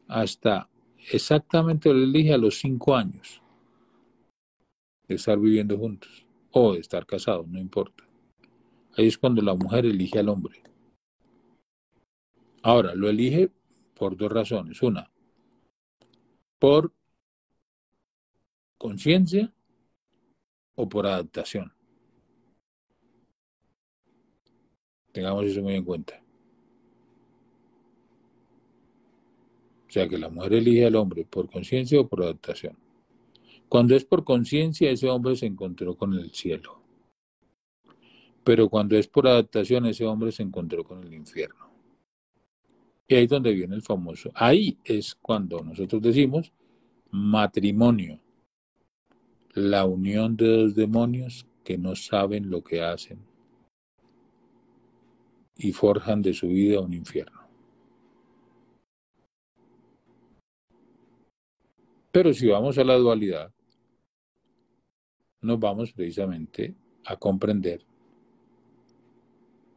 hasta 0.07 0.69
exactamente 1.11 1.89
lo 1.89 2.01
elige 2.01 2.33
a 2.33 2.37
los 2.37 2.59
cinco 2.59 2.95
años 2.95 3.41
de 5.07 5.15
estar 5.15 5.37
viviendo 5.37 5.77
juntos 5.77 6.25
o 6.51 6.73
de 6.73 6.79
estar 6.79 7.05
casados, 7.05 7.47
no 7.47 7.59
importa. 7.59 8.05
Ahí 8.97 9.07
es 9.07 9.17
cuando 9.17 9.41
la 9.41 9.53
mujer 9.53 9.85
elige 9.85 10.19
al 10.19 10.29
hombre. 10.29 10.63
Ahora, 12.63 12.95
lo 12.95 13.09
elige 13.09 13.51
por 13.95 14.15
dos 14.15 14.31
razones. 14.31 14.81
Una, 14.81 15.11
por 16.59 16.93
conciencia 18.77 19.53
o 20.75 20.87
por 20.87 21.05
adaptación. 21.07 21.73
Tengamos 25.11 25.45
eso 25.45 25.61
muy 25.61 25.75
en 25.75 25.83
cuenta. 25.83 26.21
O 29.87 29.91
sea 29.91 30.07
que 30.07 30.17
la 30.17 30.29
mujer 30.29 30.53
elige 30.53 30.85
al 30.85 30.95
hombre 30.95 31.25
por 31.25 31.49
conciencia 31.49 31.99
o 31.99 32.07
por 32.07 32.23
adaptación. 32.23 32.77
Cuando 33.67 33.95
es 33.95 34.05
por 34.05 34.23
conciencia, 34.23 34.89
ese 34.89 35.09
hombre 35.09 35.35
se 35.35 35.45
encontró 35.45 35.97
con 35.97 36.13
el 36.13 36.31
cielo. 36.31 36.81
Pero 38.43 38.69
cuando 38.69 38.97
es 38.97 39.07
por 39.07 39.27
adaptación, 39.27 39.85
ese 39.85 40.05
hombre 40.05 40.31
se 40.31 40.43
encontró 40.43 40.83
con 40.83 41.03
el 41.03 41.13
infierno. 41.13 41.69
Y 43.07 43.15
ahí 43.15 43.23
es 43.23 43.29
donde 43.29 43.51
viene 43.51 43.75
el 43.75 43.81
famoso. 43.81 44.31
Ahí 44.33 44.77
es 44.85 45.13
cuando 45.15 45.61
nosotros 45.61 46.01
decimos 46.01 46.53
matrimonio. 47.11 48.19
La 49.53 49.85
unión 49.85 50.37
de 50.37 50.47
dos 50.47 50.73
demonios 50.73 51.45
que 51.65 51.77
no 51.77 51.95
saben 51.97 52.49
lo 52.49 52.63
que 52.63 52.81
hacen 52.81 53.30
y 55.55 55.71
forjan 55.71 56.21
de 56.21 56.33
su 56.33 56.47
vida 56.47 56.79
un 56.79 56.93
infierno. 56.93 57.41
Pero 62.11 62.33
si 62.33 62.47
vamos 62.47 62.77
a 62.77 62.83
la 62.83 62.95
dualidad, 62.95 63.53
nos 65.41 65.59
vamos 65.59 65.93
precisamente 65.93 66.75
a 67.05 67.15
comprender 67.15 67.85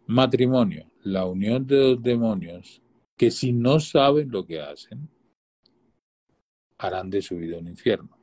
matrimonio, 0.07 0.91
la 1.03 1.25
unión 1.25 1.67
de 1.67 1.77
dos 1.77 2.03
demonios 2.03 2.83
que 3.17 3.31
si 3.31 3.53
no 3.53 3.81
saben 3.81 4.31
lo 4.31 4.45
que 4.45 4.61
hacen, 4.61 5.09
harán 6.79 7.09
de 7.09 7.23
su 7.23 7.37
vida 7.37 7.59
un 7.59 7.69
infierno. 7.69 8.19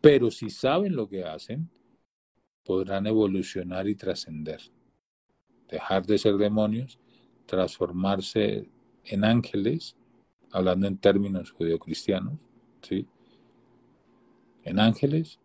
Pero 0.00 0.30
si 0.30 0.50
saben 0.50 0.94
lo 0.94 1.08
que 1.08 1.24
hacen, 1.24 1.70
podrán 2.64 3.06
evolucionar 3.06 3.88
y 3.88 3.94
trascender. 3.94 4.60
Dejar 5.68 6.06
de 6.06 6.18
ser 6.18 6.36
demonios, 6.36 6.98
transformarse 7.46 8.68
en 9.04 9.24
ángeles, 9.24 9.96
hablando 10.52 10.86
en 10.86 10.98
términos 10.98 11.50
judeocristianos, 11.50 12.38
¿sí? 12.82 13.06
en 14.62 14.80
ángeles, 14.80 15.38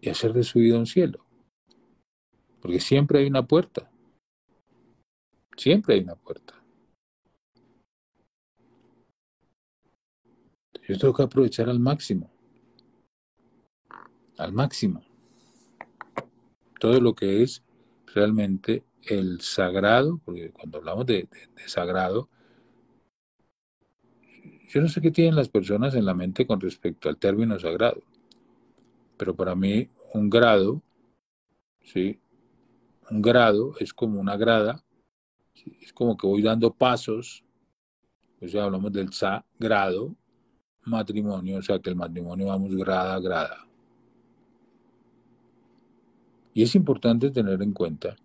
y 0.00 0.08
hacer 0.08 0.32
de 0.32 0.42
su 0.42 0.58
vida 0.58 0.78
un 0.78 0.86
cielo. 0.86 1.24
Porque 2.60 2.80
siempre 2.80 3.20
hay 3.20 3.26
una 3.26 3.46
puerta. 3.46 3.90
Siempre 5.56 5.94
hay 5.94 6.00
una 6.00 6.16
puerta. 6.16 6.62
Yo 10.88 10.98
tengo 10.98 11.14
que 11.14 11.22
aprovechar 11.22 11.68
al 11.68 11.78
máximo. 11.78 12.30
Al 14.38 14.52
máximo. 14.52 15.02
Todo 16.80 17.00
lo 17.00 17.14
que 17.14 17.42
es 17.42 17.62
realmente 18.06 18.84
el 19.06 19.40
sagrado, 19.40 20.20
porque 20.24 20.50
cuando 20.50 20.78
hablamos 20.78 21.06
de, 21.06 21.28
sagrado, 21.66 22.28
yo 24.68 24.80
no 24.80 24.88
sé 24.88 25.00
qué 25.00 25.10
tienen 25.10 25.36
las 25.36 25.48
personas 25.48 25.94
en 25.94 26.06
la 26.06 26.14
mente 26.14 26.46
con 26.46 26.60
respecto 26.60 27.08
al 27.08 27.18
término 27.18 27.58
sagrado, 27.58 28.02
pero 29.16 29.34
para 29.34 29.54
mí 29.54 29.88
un 30.14 30.30
grado, 30.30 30.82
¿sí? 31.82 32.18
Un 33.10 33.20
grado 33.20 33.74
es 33.80 33.92
como 33.92 34.20
una 34.20 34.36
grada, 34.36 34.82
es 35.80 35.92
como 35.92 36.16
que 36.16 36.26
voy 36.26 36.42
dando 36.42 36.72
pasos, 36.72 37.44
o 38.40 38.48
sea, 38.48 38.64
hablamos 38.64 38.92
del 38.92 39.12
sagrado 39.12 40.16
matrimonio, 40.84 41.58
o 41.58 41.62
sea, 41.62 41.78
que 41.78 41.90
el 41.90 41.96
matrimonio 41.96 42.46
vamos 42.46 42.74
grada 42.74 43.14
a 43.14 43.20
grada. 43.20 43.66
Y 46.54 46.62
es 46.62 46.74
importante 46.74 47.30
tener 47.30 47.62
en 47.62 47.72
cuenta 47.72 48.16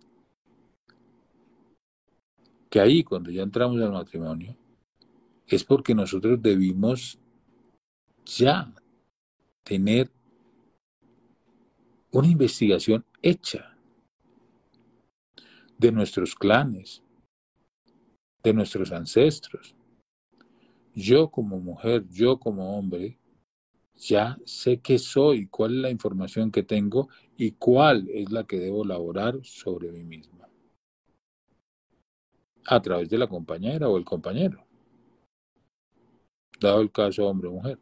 que 2.70 2.80
ahí, 2.80 3.03
cuando 3.03 3.32
ya 3.32 3.43
entramos 3.43 3.82
al 3.82 3.91
matrimonio, 3.91 4.55
es 5.45 5.63
porque 5.63 5.95
nosotros 5.95 6.41
debimos 6.41 7.20
ya 8.26 8.74
tener 9.63 10.11
una 12.11 12.28
investigación 12.28 13.05
hecha 13.22 13.78
de 15.78 15.91
nuestros 15.91 16.36
clanes, 16.36 17.03
de 18.43 18.53
nuestros 18.53 18.91
ancestros. 18.91 19.76
Yo 20.93 21.30
como 21.30 21.59
mujer, 21.59 22.05
yo 22.09 22.39
como 22.39 22.78
hombre, 22.78 23.20
ya 23.95 24.38
sé 24.45 24.80
qué 24.80 24.99
soy, 24.99 25.47
cuál 25.47 25.76
es 25.76 25.82
la 25.82 25.89
información 25.89 26.51
que 26.51 26.63
tengo 26.63 27.09
y 27.38 27.51
cuál 27.51 28.07
es 28.09 28.32
la 28.32 28.45
que 28.45 28.59
debo 28.59 28.84
elaborar 28.84 29.39
sobre 29.43 29.91
mí 29.91 30.03
misma. 30.03 30.47
A 32.70 32.82
través 32.82 33.09
de 33.09 33.18
la 33.18 33.28
compañera 33.28 33.88
o 33.88 33.97
el 33.97 34.03
compañero. 34.03 34.65
Dado 36.59 36.82
el 36.82 36.91
caso 36.91 37.26
hombre 37.26 37.47
o 37.47 37.53
mujer. 37.53 37.80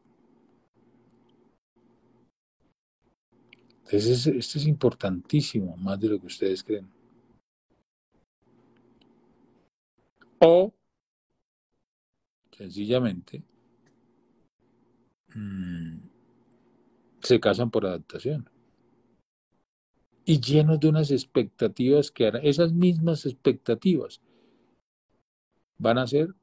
Entonces, 3.85 4.27
esto 4.27 4.59
es 4.59 4.67
importantísimo, 4.67 5.75
más 5.77 5.99
de 5.99 6.09
lo 6.09 6.19
que 6.19 6.27
ustedes 6.27 6.63
creen. 6.63 6.87
O, 10.39 10.71
sencillamente, 12.51 13.43
mm, 15.33 15.97
se 17.21 17.39
casan 17.39 17.71
por 17.71 17.87
adaptación. 17.87 18.47
Y 20.25 20.39
llenos 20.39 20.79
de 20.79 20.89
unas 20.89 21.09
expectativas 21.09 22.11
que 22.11 22.27
harán, 22.27 22.45
esas 22.45 22.71
mismas 22.73 23.25
expectativas 23.25 24.21
van 25.77 25.97
a 25.97 26.07
ser 26.07 26.33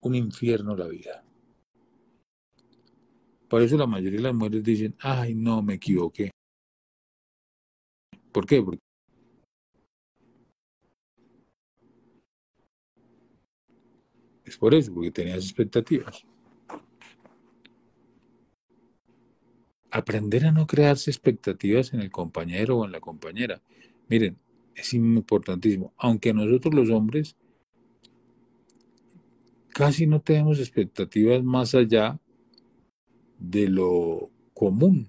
un 0.00 0.14
infierno 0.14 0.76
la 0.76 0.86
vida. 0.86 1.24
Por 3.48 3.62
eso 3.62 3.76
la 3.76 3.86
mayoría 3.86 4.18
de 4.18 4.24
las 4.24 4.34
mujeres 4.34 4.62
dicen, 4.62 4.96
ay, 5.00 5.34
no, 5.34 5.62
me 5.62 5.74
equivoqué. 5.74 6.30
¿Por 8.32 8.46
qué? 8.46 8.62
Porque 8.62 8.80
es 14.44 14.56
por 14.56 14.74
eso, 14.74 14.92
porque 14.92 15.10
tenías 15.10 15.44
expectativas. 15.44 16.24
aprender 19.96 20.44
a 20.44 20.52
no 20.52 20.66
crearse 20.66 21.10
expectativas 21.10 21.94
en 21.94 22.00
el 22.00 22.10
compañero 22.10 22.78
o 22.78 22.84
en 22.84 22.92
la 22.92 23.00
compañera. 23.00 23.62
Miren, 24.08 24.38
es 24.74 24.92
importantísimo. 24.92 25.94
Aunque 25.96 26.34
nosotros 26.34 26.74
los 26.74 26.90
hombres 26.90 27.36
casi 29.76 30.06
no 30.06 30.22
tenemos 30.22 30.58
expectativas 30.58 31.44
más 31.44 31.74
allá 31.74 32.18
de 33.38 33.68
lo 33.68 34.30
común. 34.54 35.06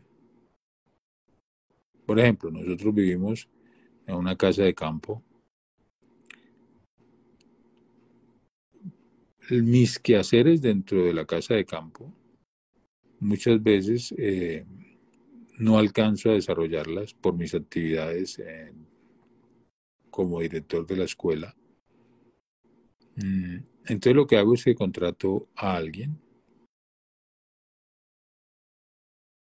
Por 2.05 2.19
ejemplo, 2.19 2.51
nosotros 2.51 2.93
vivimos 2.93 3.47
en 4.05 4.15
una 4.15 4.35
casa 4.35 4.63
de 4.63 4.75
campo. 4.75 5.23
Mis 9.49 9.99
quehaceres 9.99 10.61
dentro 10.61 11.05
de 11.05 11.13
la 11.13 11.23
casa 11.23 11.53
de 11.53 11.63
campo 11.63 12.13
muchas 13.21 13.63
veces 13.63 14.13
eh, 14.17 14.65
no 15.59 15.77
alcanzo 15.77 16.31
a 16.31 16.33
desarrollarlas 16.33 17.13
por 17.13 17.37
mis 17.37 17.55
actividades 17.55 18.43
como 20.09 20.41
director 20.41 20.85
de 20.85 20.97
la 20.97 21.05
escuela. 21.05 21.55
Mm, 23.15 23.76
entonces 23.87 24.15
lo 24.15 24.27
que 24.27 24.37
hago 24.37 24.53
es 24.53 24.63
que 24.63 24.75
contrato 24.75 25.47
a 25.55 25.75
alguien 25.75 26.19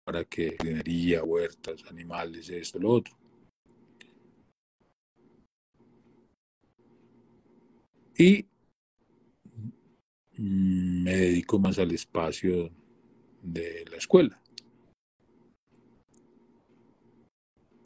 para 0.05 0.24
que 0.24 0.57
jardinería, 0.57 1.24
huertas, 1.24 1.82
animales, 1.90 2.49
esto, 2.49 2.78
lo 2.78 2.90
otro. 2.92 3.16
Y 8.16 8.47
me 10.38 11.16
dedico 11.16 11.59
más 11.59 11.78
al 11.78 11.90
espacio 11.90 12.70
de 13.42 13.84
la 13.90 13.97
escuela. 13.97 14.40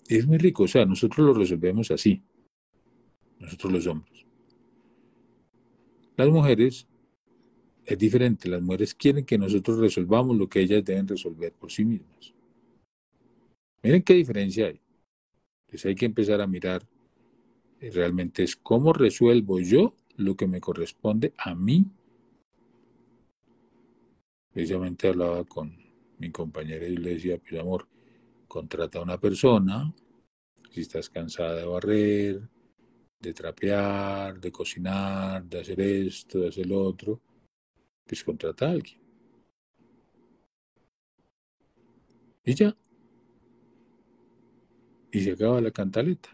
Es 0.07 0.27
muy 0.27 0.39
rico, 0.39 0.65
o 0.65 0.69
sea, 0.69 0.85
nosotros 0.85 1.27
lo 1.27 1.33
resolvemos 1.33 1.91
así, 1.91 2.23
nosotros 3.39 3.73
los 3.73 3.87
hombres. 3.87 4.30
Las 6.21 6.29
mujeres 6.29 6.87
es 7.87 7.99
diferente, 7.99 8.47
las 8.47 8.61
mujeres 8.61 8.95
quieren 8.95 9.25
que 9.25 9.39
nosotros 9.39 9.79
resolvamos 9.79 10.37
lo 10.37 10.51
que 10.51 10.61
ellas 10.61 10.85
deben 10.85 11.09
resolver 11.09 11.51
por 11.55 11.73
sí 11.73 11.83
mismas. 11.83 12.35
Miren 13.83 14.03
qué 14.03 14.13
diferencia 14.13 14.67
hay. 14.67 14.79
Entonces 15.67 15.87
hay 15.87 15.95
que 15.95 16.05
empezar 16.05 16.43
a 16.43 16.47
mirar 16.47 16.87
eh, 17.81 17.91
realmente 17.91 18.43
es 18.43 18.55
cómo 18.55 18.93
resuelvo 18.93 19.61
yo 19.61 19.95
lo 20.17 20.37
que 20.37 20.47
me 20.47 20.61
corresponde 20.61 21.33
a 21.39 21.55
mí 21.55 21.87
Precisamente 24.53 25.09
hablaba 25.09 25.45
con 25.45 25.75
mi 26.19 26.31
compañera 26.31 26.87
y 26.87 26.99
le 26.99 27.15
decía, 27.15 27.39
pues 27.39 27.59
amor, 27.59 27.89
contrata 28.47 28.99
a 28.99 29.03
una 29.03 29.19
persona, 29.19 29.95
si 30.71 30.83
estás 30.83 31.09
cansada 31.09 31.55
de 31.55 31.65
barrer, 31.65 32.43
de 33.21 33.35
trapear, 33.35 34.41
de 34.41 34.51
cocinar, 34.51 35.45
de 35.45 35.61
hacer 35.61 35.81
esto, 35.81 36.39
de 36.41 36.49
hacer 36.49 36.67
lo 36.67 36.83
otro, 36.83 37.21
pues 38.07 38.25
contrata 38.25 38.67
a 38.67 38.71
alguien. 38.71 38.99
Y 42.45 42.55
ya. 42.55 42.77
Y 45.13 45.21
se 45.21 45.33
acaba 45.33 45.61
la 45.61 45.71
cantaleta. 45.71 46.31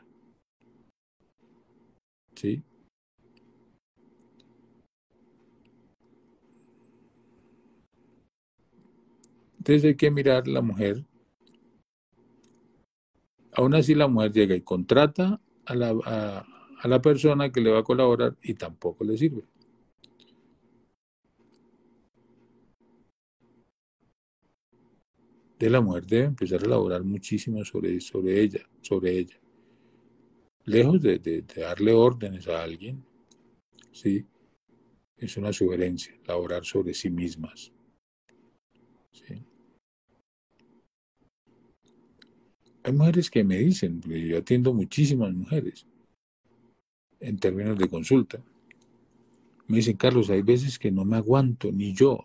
¿Sí? 2.34 2.62
Entonces 9.58 9.84
hay 9.84 9.96
que 9.96 10.10
mirar 10.12 10.46
la 10.46 10.62
mujer. 10.62 11.04
Aún 13.52 13.74
así 13.74 13.94
la 13.94 14.06
mujer 14.06 14.32
llega 14.32 14.54
y 14.54 14.60
contrata 14.60 15.40
a 15.64 15.74
la, 15.74 15.94
a, 16.04 16.55
la 16.84 17.00
persona 17.00 17.50
que 17.50 17.60
le 17.60 17.70
va 17.70 17.80
a 17.80 17.84
colaborar 17.84 18.36
y 18.42 18.54
tampoco 18.54 19.04
le 19.04 19.18
sirve. 19.18 19.44
de 25.58 25.70
la 25.70 25.80
mujer 25.80 26.04
debe 26.06 26.24
empezar 26.26 26.60
a 26.60 26.66
elaborar 26.66 27.02
muchísimo 27.02 27.64
sobre, 27.64 28.00
sobre 28.00 28.42
ella, 28.42 28.68
sobre 28.82 29.18
ella. 29.18 29.40
Lejos 30.64 31.00
de, 31.00 31.18
de, 31.18 31.42
darle 31.42 31.92
órdenes 31.92 32.46
a 32.48 32.62
alguien, 32.62 33.02
¿sí? 33.92 34.26
es 35.16 35.36
una 35.36 35.52
sugerencia, 35.52 36.14
elaborar 36.24 36.64
sobre 36.64 36.92
sí 36.92 37.08
mismas. 37.08 37.72
¿sí? 39.12 39.42
hay 42.82 42.92
mujeres 42.92 43.30
que 43.30 43.42
me 43.42 43.58
dicen, 43.58 44.00
yo 44.02 44.38
atiendo 44.38 44.72
muchísimas 44.72 45.32
mujeres 45.32 45.86
en 47.20 47.38
términos 47.38 47.78
de 47.78 47.88
consulta. 47.88 48.42
Me 49.66 49.78
dicen, 49.78 49.96
Carlos, 49.96 50.30
hay 50.30 50.42
veces 50.42 50.78
que 50.78 50.92
no 50.92 51.04
me 51.04 51.16
aguanto, 51.16 51.72
ni 51.72 51.94
yo. 51.94 52.24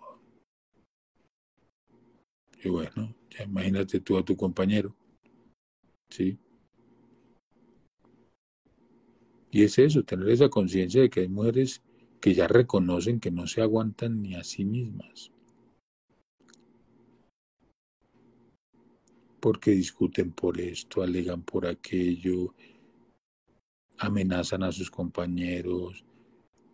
Y 2.63 2.69
bueno, 2.69 3.15
ya 3.29 3.43
imagínate 3.43 3.99
tú 3.99 4.17
a 4.17 4.23
tu 4.23 4.37
compañero. 4.37 4.95
¿Sí? 6.09 6.37
Y 9.49 9.63
es 9.63 9.77
eso, 9.79 10.03
tener 10.03 10.29
esa 10.29 10.49
conciencia 10.49 11.01
de 11.01 11.09
que 11.09 11.21
hay 11.21 11.27
mujeres 11.27 11.81
que 12.21 12.33
ya 12.33 12.47
reconocen 12.47 13.19
que 13.19 13.31
no 13.31 13.47
se 13.47 13.61
aguantan 13.61 14.21
ni 14.21 14.35
a 14.35 14.43
sí 14.43 14.63
mismas. 14.63 15.31
Porque 19.39 19.71
discuten 19.71 20.31
por 20.31 20.61
esto, 20.61 21.01
alegan 21.01 21.41
por 21.41 21.65
aquello, 21.65 22.53
amenazan 24.01 24.63
a 24.63 24.71
sus 24.71 24.89
compañeros. 24.89 26.03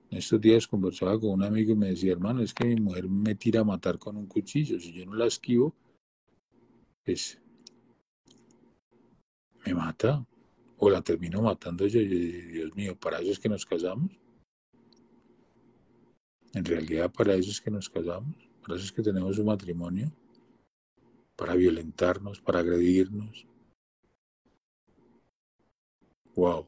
Estos 0.10 0.40
días 0.40 0.66
conversaba 0.66 1.20
con 1.20 1.32
un 1.32 1.44
amigo 1.44 1.74
y 1.74 1.76
me 1.76 1.90
decía, 1.90 2.14
hermano, 2.14 2.42
es 2.42 2.54
que 2.54 2.66
mi 2.66 2.78
mujer 2.78 3.10
me 3.10 3.36
tira 3.36 3.60
a 3.62 3.66
matar 3.66 4.00
con 4.00 4.16
un 4.16 4.28
cuchillo. 4.28 4.80
Si 4.80 4.94
yo 4.94 5.06
no 5.06 5.14
la 5.16 5.28
esquivo, 5.28 5.76
pues 7.04 7.38
me 9.66 9.74
mata 9.74 10.26
o 10.78 10.90
la 10.90 11.02
termino 11.02 11.42
matando 11.42 11.86
yo. 11.88 12.00
Dios 12.00 12.74
mío, 12.76 12.98
¿para 12.98 13.20
eso 13.20 13.32
es 13.32 13.40
que 13.40 13.50
nos 13.50 13.66
casamos? 13.66 14.12
En 16.54 16.64
realidad, 16.64 17.12
para 17.12 17.36
eso 17.36 17.52
es 17.52 17.60
que 17.60 17.70
nos 17.70 17.90
casamos, 17.90 18.36
para 18.62 18.76
eso 18.78 18.86
es 18.86 18.92
que 18.94 19.04
tenemos 19.04 19.38
un 19.38 19.48
matrimonio, 19.48 20.14
para 21.36 21.56
violentarnos, 21.56 22.40
para 22.40 22.60
agredirnos. 22.60 23.46
Wow. 26.34 26.68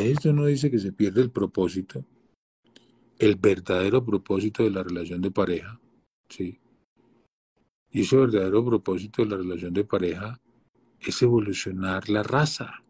Esto 0.00 0.30
uno 0.30 0.46
dice 0.46 0.70
que 0.70 0.78
se 0.78 0.92
pierde 0.92 1.20
el 1.20 1.30
propósito, 1.30 2.04
el 3.18 3.36
verdadero 3.36 4.04
propósito 4.04 4.62
de 4.62 4.70
la 4.70 4.82
relación 4.82 5.20
de 5.20 5.30
pareja, 5.30 5.80
¿sí? 6.28 6.58
Y 7.90 8.00
ese 8.00 8.16
verdadero 8.16 8.64
propósito 8.64 9.22
de 9.22 9.28
la 9.28 9.36
relación 9.36 9.72
de 9.74 9.84
pareja 9.84 10.40
es 10.98 11.20
evolucionar 11.22 12.08
la 12.08 12.22
raza. 12.22 12.82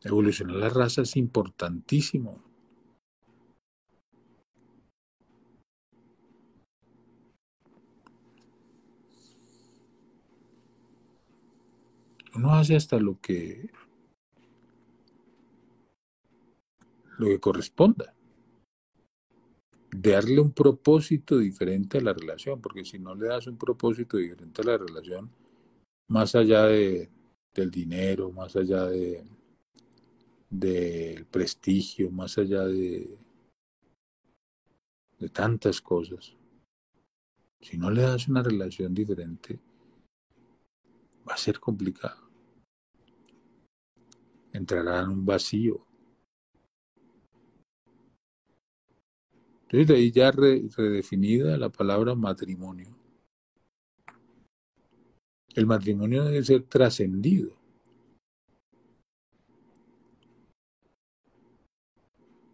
Evolucionar 0.00 0.56
la 0.56 0.68
raza 0.68 1.02
es 1.02 1.16
importantísimo. 1.16 2.45
Uno 12.36 12.52
hace 12.54 12.76
hasta 12.76 12.98
lo 12.98 13.18
que 13.20 13.70
lo 17.18 17.28
que 17.28 17.40
corresponda 17.40 18.14
darle 19.90 20.40
un 20.40 20.52
propósito 20.52 21.38
diferente 21.38 21.96
a 21.96 22.02
la 22.02 22.12
relación, 22.12 22.60
porque 22.60 22.84
si 22.84 22.98
no 22.98 23.14
le 23.14 23.28
das 23.28 23.46
un 23.46 23.56
propósito 23.56 24.18
diferente 24.18 24.60
a 24.60 24.66
la 24.66 24.76
relación, 24.76 25.30
más 26.08 26.34
allá 26.34 26.66
de, 26.66 27.08
del 27.54 27.70
dinero, 27.70 28.30
más 28.30 28.54
allá 28.56 28.84
de 28.84 29.24
del 30.48 31.26
prestigio, 31.26 32.10
más 32.10 32.38
allá 32.38 32.64
de, 32.66 33.18
de 35.18 35.28
tantas 35.30 35.80
cosas, 35.80 36.36
si 37.60 37.76
no 37.76 37.90
le 37.90 38.02
das 38.02 38.28
una 38.28 38.42
relación 38.42 38.94
diferente, 38.94 39.58
va 41.28 41.34
a 41.34 41.38
ser 41.38 41.58
complicado. 41.58 42.25
Entrará 44.56 45.02
en 45.02 45.10
un 45.10 45.26
vacío, 45.26 45.86
Entonces 49.64 49.88
de 49.88 49.94
ahí 49.96 50.10
ya 50.12 50.30
redefinida 50.30 51.58
la 51.58 51.68
palabra 51.68 52.14
matrimonio. 52.14 52.96
El 55.54 55.66
matrimonio 55.66 56.24
debe 56.24 56.42
ser 56.42 56.62
trascendido. 56.62 57.50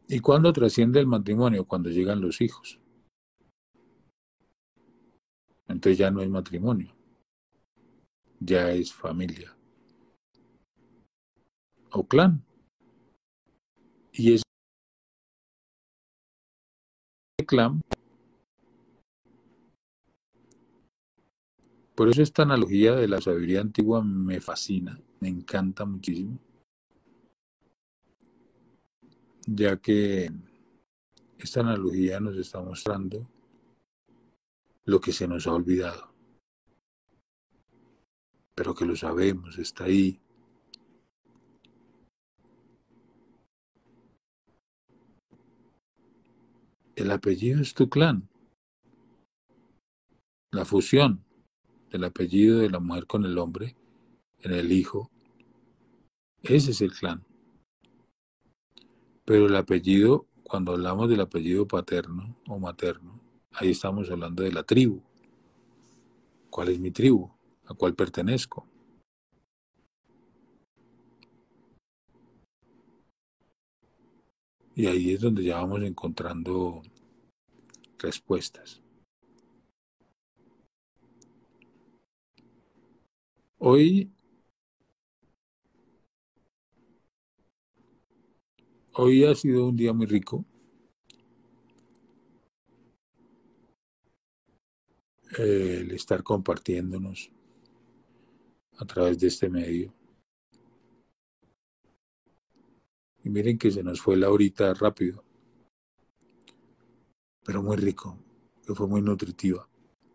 ¿Y 0.09 0.19
cuándo 0.19 0.53
trasciende 0.53 0.99
el 0.99 1.07
matrimonio? 1.07 1.67
Cuando 1.67 1.91
llegan 1.91 2.21
los 2.21 2.41
hijos. 2.41 2.81
Entonces 5.69 5.99
ya 5.99 6.11
no 6.11 6.21
es 6.21 6.29
matrimonio, 6.29 6.93
ya 8.41 8.73
es 8.73 8.93
familia 8.93 9.55
o 11.93 12.07
clan. 12.07 12.45
Y 14.13 14.35
es. 14.35 14.43
Por 21.95 22.09
eso 22.09 22.23
esta 22.23 22.43
analogía 22.43 22.95
de 22.95 23.07
la 23.07 23.21
sabiduría 23.21 23.61
antigua 23.61 24.03
me 24.03 24.41
fascina, 24.41 24.99
me 25.21 25.29
encanta 25.29 25.85
muchísimo, 25.85 26.39
ya 29.47 29.77
que 29.77 30.31
esta 31.39 31.61
analogía 31.61 32.19
nos 32.21 32.37
está 32.39 32.63
mostrando 32.63 33.29
lo 34.85 35.01
que 35.01 35.13
se 35.13 35.29
nos 35.29 35.47
ha 35.47 35.53
olvidado, 35.53 36.15
pero 38.55 38.75
que 38.75 38.87
lo 38.87 38.97
sabemos, 38.97 39.59
está 39.59 39.85
ahí, 39.85 40.22
El 46.95 47.11
apellido 47.11 47.63
es 47.63 47.73
tu 47.73 47.89
clan. 47.89 48.29
La 50.51 50.67
fusión 50.67 51.25
del 51.91 52.05
apellido 52.05 52.59
de 52.59 52.69
la 52.69 52.81
mujer 52.81 53.07
con 53.07 53.25
el 53.25 53.39
hombre 53.39 53.77
en 54.41 54.53
el 54.53 54.73
hijo. 54.73 55.11
Ese 56.43 56.73
es 56.73 56.83
el 56.83 56.93
clan. 56.93 57.25
Pero 59.25 59.47
el 59.47 59.57
apellido, 59.57 60.27
cuando 60.45 60.73
hablamos 60.73 61.09
del 61.09 61.23
apellido 61.23 61.67
paterno 61.67 62.37
o 62.47 62.59
materno, 62.59 63.19
ahí 63.53 63.71
estamos 63.71 64.11
hablando 64.11 64.43
de 64.43 64.53
la 64.53 64.63
tribu. 64.63 65.03
¿Cuál 66.51 66.69
es 66.69 66.79
mi 66.79 66.91
tribu? 66.91 67.31
¿A 67.65 67.73
cuál 67.73 67.95
pertenezco? 67.95 68.69
Y 74.75 74.87
ahí 74.87 75.13
es 75.13 75.21
donde 75.21 75.45
ya 75.45 75.57
vamos 75.57 75.83
encontrando 75.83 76.83
respuestas. 77.99 78.83
Hoy, 83.59 84.11
hoy 88.95 89.25
ha 89.25 89.35
sido 89.35 89.69
un 89.69 89.77
día 89.77 89.93
muy 89.93 90.07
rico. 90.07 90.45
el 95.39 95.91
estar 95.93 96.23
compartiéndonos 96.23 97.31
a 98.77 98.85
través 98.85 99.19
de 99.19 99.29
este 99.29 99.49
medio. 99.49 99.95
Y 103.25 103.31
miren 103.31 103.59
que 103.59 103.71
se 103.71 103.83
nos 103.83 104.01
fue 104.01 104.17
la 104.17 104.31
horita 104.31 104.75
rápido, 104.75 105.25
pero 107.45 107.63
muy 107.63 107.77
rico, 107.77 108.19
que 108.67 108.75
fue 108.75 108.87
muy 108.87 109.03
nutritiva. 109.03 109.69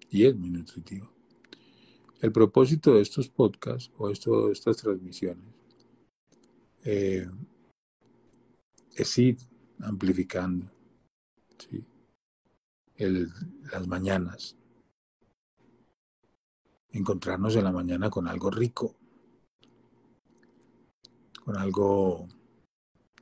Y 0.09 0.25
es 0.25 0.35
muy 0.35 0.49
nutritiva. 0.49 1.11
El 2.21 2.31
propósito 2.31 2.95
de 2.95 3.01
estos 3.01 3.29
podcasts 3.29 3.91
o 3.97 4.09
esto, 4.09 4.51
estas 4.51 4.77
transmisiones 4.77 5.45
eh, 6.83 7.29
es 8.95 9.17
ir 9.17 9.37
amplificando 9.79 10.65
las 13.71 13.87
mañanas, 13.87 14.55
encontrarnos 16.89 17.55
en 17.55 17.63
la 17.63 17.71
mañana 17.71 18.09
con 18.09 18.27
algo 18.27 18.49
rico, 18.49 18.95
con 21.43 21.57
algo 21.57 22.27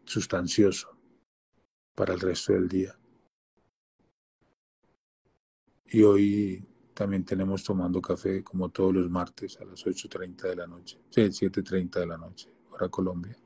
sustancioso 0.06 0.97
para 1.93 2.14
el 2.14 2.20
resto 2.20 2.53
del 2.53 2.68
día. 2.68 2.97
Y 5.88 6.03
hoy 6.03 6.68
también 6.93 7.26
tenemos 7.26 7.64
tomando 7.64 8.01
café 8.01 8.43
como 8.43 8.70
todos 8.70 8.93
los 8.93 9.10
martes 9.10 9.60
a 9.60 9.66
las 9.66 9.86
8.30 9.86 10.49
de 10.49 10.56
la 10.56 10.68
noche, 10.68 10.99
sí, 11.10 11.22
7.30 11.22 11.99
de 11.99 12.08
la 12.08 12.18
noche, 12.18 12.49
hora 12.72 12.89
Colombia. 12.89 13.38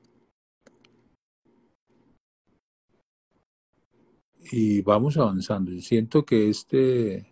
y 4.52 4.82
vamos 4.82 5.18
avanzando. 5.18 5.72
siento 5.82 6.26
que 6.26 6.50
este, 6.50 7.32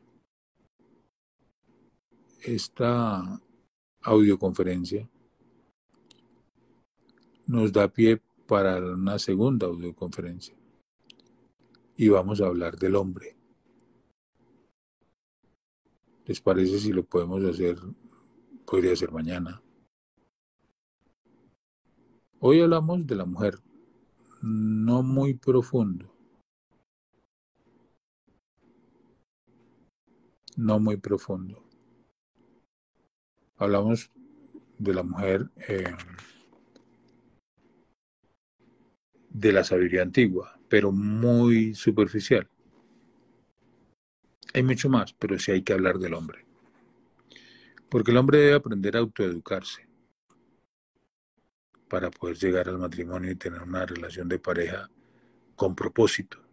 esta 2.42 3.42
audioconferencia 4.02 5.10
nos 7.48 7.72
da 7.72 7.88
pie 7.88 8.22
para 8.48 8.78
una 8.78 9.20
segunda 9.20 9.68
audioconferencia. 9.68 10.56
Y 11.98 12.10
vamos 12.10 12.42
a 12.42 12.48
hablar 12.48 12.78
del 12.78 12.96
hombre. 12.96 13.36
¿Les 16.26 16.42
parece 16.42 16.80
si 16.80 16.94
lo 16.94 17.04
podemos 17.04 17.44
hacer? 17.44 17.78
Podría 18.66 18.96
ser 18.96 19.12
mañana. 19.12 19.62
Hoy 22.40 22.62
hablamos 22.62 23.06
de 23.08 23.16
la 23.16 23.26
mujer, 23.26 23.60
no 24.42 25.04
muy 25.04 25.34
profundo. 25.34 26.14
No 30.56 30.80
muy 30.80 30.98
profundo. 30.98 31.64
Hablamos 33.58 34.12
de 34.78 34.94
la 34.94 35.04
mujer 35.04 35.50
eh, 35.68 35.96
de 39.40 39.52
la 39.52 39.64
sabiduría 39.64 40.02
antigua, 40.02 40.60
pero 40.68 40.92
muy 40.92 41.76
superficial. 41.76 42.50
Hay 44.52 44.64
mucho 44.64 44.90
más, 44.90 45.14
pero 45.14 45.38
sí 45.38 45.52
hay 45.52 45.62
que 45.62 45.74
hablar 45.74 46.00
del 46.00 46.16
hombre. 46.16 46.44
Porque 47.88 48.10
el 48.10 48.18
hombre 48.18 48.40
debe 48.40 48.56
aprender 48.56 48.96
a 48.96 49.00
autoeducarse 49.00 49.88
para 51.88 52.10
poder 52.10 52.36
llegar 52.38 52.68
al 52.68 52.80
matrimonio 52.80 53.32
y 53.32 53.36
tener 53.36 53.62
una 53.62 53.86
relación 53.86 54.28
de 54.28 54.40
pareja 54.40 54.90
con 55.56 55.76
propósito. 55.76 56.44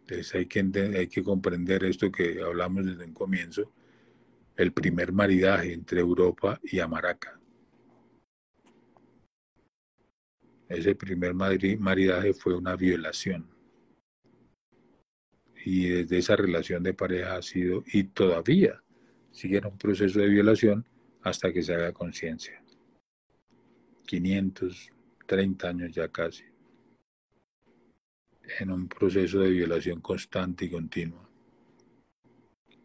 Entonces 0.00 0.34
hay 0.34 0.46
que, 0.46 0.60
hay 0.96 1.08
que 1.08 1.22
comprender 1.22 1.84
esto 1.84 2.10
que 2.10 2.42
hablamos 2.42 2.86
desde 2.86 3.04
un 3.04 3.12
comienzo, 3.12 3.72
el 4.56 4.72
primer 4.72 5.12
maridaje 5.12 5.74
entre 5.74 6.00
Europa 6.00 6.58
y 6.62 6.80
Amaraca. 6.80 7.38
Ese 10.68 10.94
primer 10.94 11.34
maridaje 11.34 12.32
fue 12.32 12.54
una 12.54 12.76
violación. 12.76 13.46
Y 15.64 15.88
desde 15.88 16.18
esa 16.18 16.36
relación 16.36 16.82
de 16.82 16.94
pareja 16.94 17.36
ha 17.36 17.42
sido, 17.42 17.82
y 17.92 18.04
todavía 18.04 18.82
sigue 19.30 19.58
en 19.58 19.66
un 19.66 19.78
proceso 19.78 20.20
de 20.20 20.28
violación 20.28 20.86
hasta 21.22 21.52
que 21.52 21.62
se 21.62 21.74
haga 21.74 21.92
conciencia. 21.92 22.62
530 24.06 25.68
años 25.68 25.92
ya 25.92 26.08
casi, 26.08 26.44
en 28.60 28.70
un 28.70 28.88
proceso 28.88 29.40
de 29.40 29.50
violación 29.50 30.00
constante 30.00 30.66
y 30.66 30.70
continua. 30.70 31.28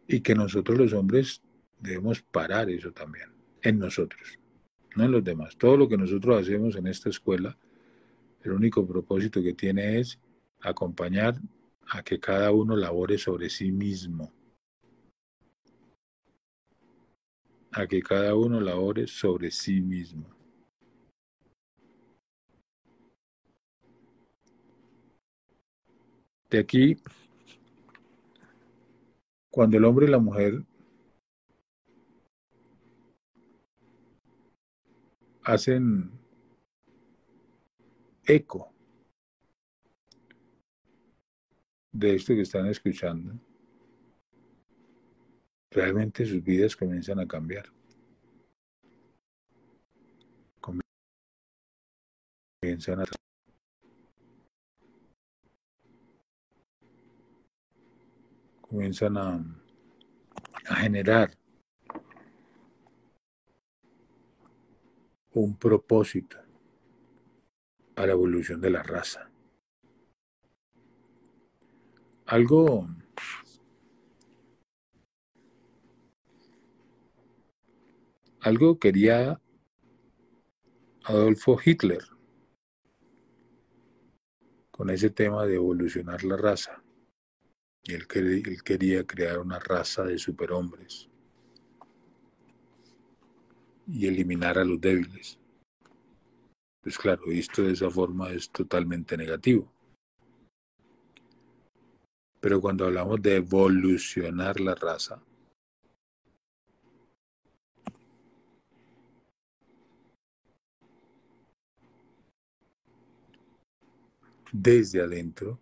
Y 0.07 0.21
que 0.21 0.33
nosotros 0.33 0.77
los 0.77 0.93
hombres 0.93 1.41
debemos 1.79 2.21
parar 2.21 2.69
eso 2.69 2.91
también, 2.91 3.29
en 3.61 3.77
nosotros, 3.77 4.39
no 4.95 5.03
en 5.03 5.11
los 5.11 5.23
demás. 5.23 5.57
Todo 5.57 5.75
lo 5.77 5.89
que 5.89 5.97
nosotros 5.97 6.41
hacemos 6.41 6.75
en 6.77 6.87
esta 6.87 7.09
escuela, 7.09 7.57
el 8.43 8.51
único 8.51 8.85
propósito 8.87 9.41
que 9.41 9.53
tiene 9.53 9.99
es 9.99 10.19
acompañar 10.61 11.35
a 11.87 12.03
que 12.03 12.19
cada 12.19 12.51
uno 12.51 12.75
labore 12.75 13.17
sobre 13.17 13.49
sí 13.49 13.71
mismo 13.71 14.31
a 17.71 17.87
que 17.87 18.01
cada 18.01 18.35
uno 18.35 18.59
labore 18.59 19.07
sobre 19.07 19.51
sí 19.51 19.81
mismo. 19.81 20.25
De 26.49 26.59
aquí, 26.59 26.97
cuando 29.51 29.77
el 29.77 29.85
hombre 29.85 30.07
y 30.07 30.09
la 30.09 30.17
mujer 30.17 30.63
hacen 35.43 36.18
eco 38.29 38.71
de 41.91 42.15
esto 42.15 42.33
que 42.35 42.41
están 42.41 42.67
escuchando, 42.67 43.33
realmente 45.71 46.25
sus 46.25 46.43
vidas 46.43 46.75
comienzan 46.75 47.19
a 47.19 47.27
cambiar. 47.27 47.65
Comienzan 52.61 53.01
a 53.01 53.05
comienzan 58.61 59.17
a, 59.17 59.43
a 60.67 60.75
generar 60.75 61.31
un 65.31 65.57
propósito 65.57 66.48
a 67.99 68.05
la 68.05 68.13
evolución 68.13 68.61
de 68.61 68.69
la 68.69 68.81
raza. 68.81 69.29
Algo 72.25 72.87
Algo 78.39 78.79
quería 78.79 79.41
Adolfo 81.03 81.59
Hitler 81.63 82.01
con 84.71 84.89
ese 84.89 85.09
tema 85.09 85.45
de 85.45 85.55
evolucionar 85.55 86.23
la 86.23 86.37
raza. 86.37 86.81
Y 87.83 87.95
él, 87.95 88.07
él 88.13 88.63
quería 88.63 89.05
crear 89.05 89.39
una 89.39 89.59
raza 89.59 90.05
de 90.05 90.17
superhombres 90.17 91.09
y 93.85 94.07
eliminar 94.07 94.57
a 94.57 94.63
los 94.63 94.79
débiles. 94.79 95.37
Pues 96.81 96.97
claro, 96.97 97.23
visto 97.27 97.61
de 97.61 97.73
esa 97.73 97.89
forma 97.89 98.29
es 98.31 98.49
totalmente 98.49 99.17
negativo. 99.17 99.71
Pero 102.39 102.61
cuando 102.61 102.85
hablamos 102.85 103.21
de 103.21 103.35
evolucionar 103.35 104.61
la 104.61 104.75
raza, 104.75 105.21
desde 114.53 115.01
adentro, 115.01 115.59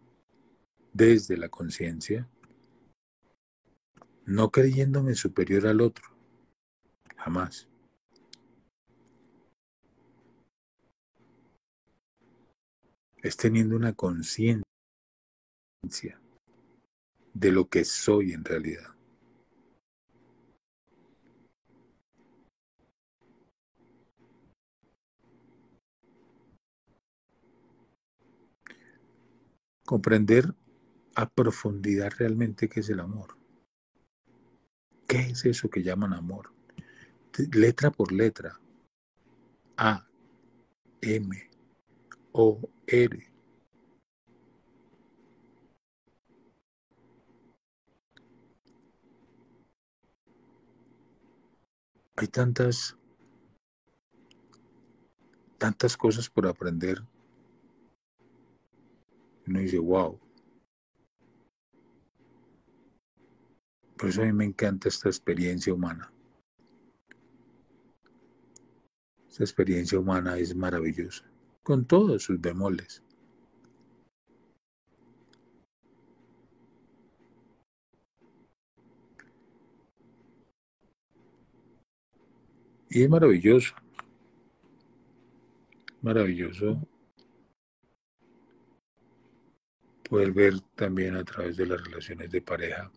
desde 0.94 1.36
la 1.36 1.50
conciencia, 1.50 2.30
no 4.26 4.52
creyéndome 4.52 5.16
superior 5.16 5.68
al 5.68 5.82
otro, 5.82 6.06
jamás. 7.16 7.68
Es 13.22 13.38
teniendo 13.38 13.76
una 13.76 13.94
conciencia 13.94 14.64
de 17.34 17.52
lo 17.52 17.68
que 17.70 17.86
soy 17.86 18.34
en 18.34 18.44
realidad. 18.44 18.98
comprender 29.88 30.54
a 31.16 31.30
profundidad 31.30 32.12
realmente 32.18 32.68
qué 32.68 32.82
es 32.82 32.90
el 32.90 33.00
amor. 33.00 33.38
¿Qué 35.08 35.20
es 35.20 35.46
eso 35.46 35.70
que 35.70 35.82
llaman 35.82 36.14
amor? 36.14 36.52
Letra 37.54 37.90
por 37.90 38.12
letra. 38.12 38.60
A, 39.78 40.06
M, 41.02 41.50
O, 42.34 42.60
Hay 52.16 52.28
tantas, 52.32 52.98
tantas 55.58 55.98
cosas 55.98 56.30
por 56.30 56.48
aprender 56.48 57.04
uno 59.48 59.62
dice, 59.62 59.80
wow. 59.80 60.20
Por 63.98 64.10
eso 64.10 64.22
a 64.22 64.26
mí 64.26 64.34
me 64.34 64.46
encanta 64.46 64.90
esta 64.90 65.10
experiencia 65.10 65.74
humana. 65.74 66.12
Esta 69.30 69.44
experiencia 69.44 70.00
humana 70.00 70.38
es 70.38 70.56
maravillosa, 70.56 71.24
con 71.68 71.84
todos 71.84 72.24
sus 72.24 72.40
bemoles. 72.40 73.04
Y 82.90 83.04
es 83.04 83.10
maravilloso, 83.10 83.76
maravilloso 86.02 86.88
poder 90.10 90.32
ver 90.32 90.62
también 90.76 91.18
a 91.18 91.26
través 91.26 91.58
de 91.58 91.66
las 91.66 91.84
relaciones 91.84 92.32
de 92.32 92.42
pareja. 92.42 92.90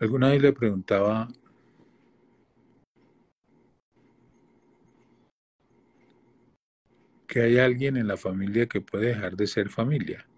Alguna 0.00 0.30
vez 0.30 0.42
le 0.42 0.52
preguntaba 0.52 1.28
que 7.32 7.40
hay 7.40 7.56
alguien 7.56 7.96
en 7.96 8.08
la 8.08 8.18
familia 8.18 8.66
que 8.66 8.82
puede 8.82 9.06
dejar 9.06 9.34
de 9.34 9.46
ser 9.46 9.70
familia. 9.70 10.28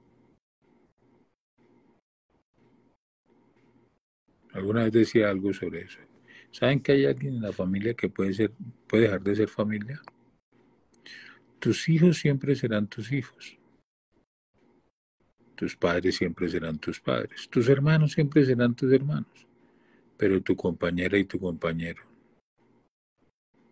Alguna 4.53 4.84
vez 4.84 4.92
decía 4.92 5.28
algo 5.28 5.53
sobre 5.53 5.80
eso. 5.80 5.99
¿Saben 6.53 6.78
que 6.78 6.92
hay 6.92 7.07
alguien 7.07 7.34
en 7.34 7.42
la 7.42 7.53
familia 7.53 7.95
que 7.95 8.09
puede, 8.09 8.32
ser, 8.32 8.53
puede 8.86 9.03
dejar 9.03 9.22
de 9.22 9.34
ser 9.34 9.49
familia? 9.49 10.01
Tus 11.59 11.88
hijos 11.88 12.18
siempre 12.18 12.55
serán 12.55 12.86
tus 12.86 13.11
hijos. 13.11 13.59
Tus 15.57 15.74
padres 15.74 16.14
siempre 16.14 16.49
serán 16.49 16.78
tus 16.78 17.01
padres. 17.01 17.49
Tus 17.51 17.68
hermanos 17.68 18.12
siempre 18.12 18.45
serán 18.45 18.76
tus 18.76 18.92
hermanos. 18.92 19.49
Pero 20.16 20.40
tu 20.40 20.55
compañera 20.55 21.18
y 21.18 21.24
tu 21.24 21.40
compañero 21.40 22.05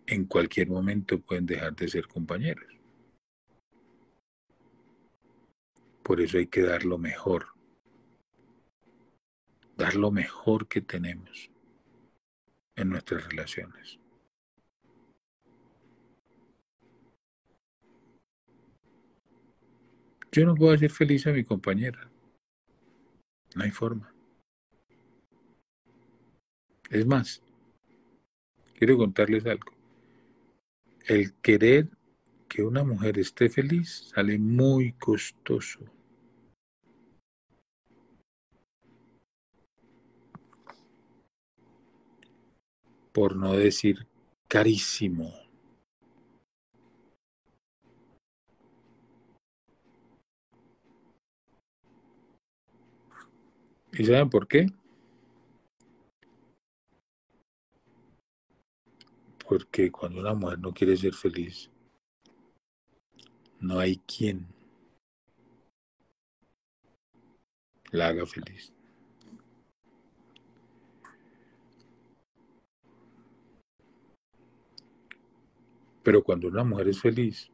en 0.08 0.24
cualquier 0.24 0.68
momento 0.70 1.20
pueden 1.20 1.46
dejar 1.46 1.76
de 1.76 1.86
ser 1.86 2.08
compañeros. 2.08 2.81
Por 6.02 6.20
eso 6.20 6.38
hay 6.38 6.46
que 6.46 6.62
dar 6.62 6.84
lo 6.84 6.98
mejor. 6.98 7.46
Dar 9.76 9.94
lo 9.94 10.10
mejor 10.10 10.68
que 10.68 10.80
tenemos 10.80 11.50
en 12.76 12.90
nuestras 12.90 13.28
relaciones. 13.28 13.98
Yo 20.32 20.46
no 20.46 20.54
puedo 20.54 20.72
hacer 20.72 20.90
feliz 20.90 21.26
a 21.26 21.32
mi 21.32 21.44
compañera. 21.44 22.10
No 23.54 23.64
hay 23.64 23.70
forma. 23.70 24.14
Es 26.88 27.06
más, 27.06 27.42
quiero 28.74 28.96
contarles 28.96 29.44
algo. 29.44 29.72
El 31.06 31.34
querer 31.34 31.88
que 32.52 32.62
una 32.62 32.84
mujer 32.84 33.18
esté 33.18 33.48
feliz 33.48 34.10
sale 34.14 34.38
muy 34.38 34.92
costoso. 34.92 35.80
Por 43.10 43.36
no 43.36 43.54
decir 43.54 44.06
carísimo. 44.48 45.32
¿Y 53.92 54.04
saben 54.04 54.28
por 54.28 54.46
qué? 54.46 54.66
Porque 59.48 59.90
cuando 59.90 60.20
una 60.20 60.34
mujer 60.34 60.58
no 60.58 60.74
quiere 60.74 60.98
ser 60.98 61.14
feliz, 61.14 61.70
no 63.62 63.78
hay 63.78 63.96
quien 63.98 64.48
la 67.92 68.08
haga 68.08 68.26
feliz. 68.26 68.74
Pero 76.02 76.24
cuando 76.24 76.48
una 76.48 76.64
mujer 76.64 76.88
es 76.88 77.00
feliz, 77.00 77.48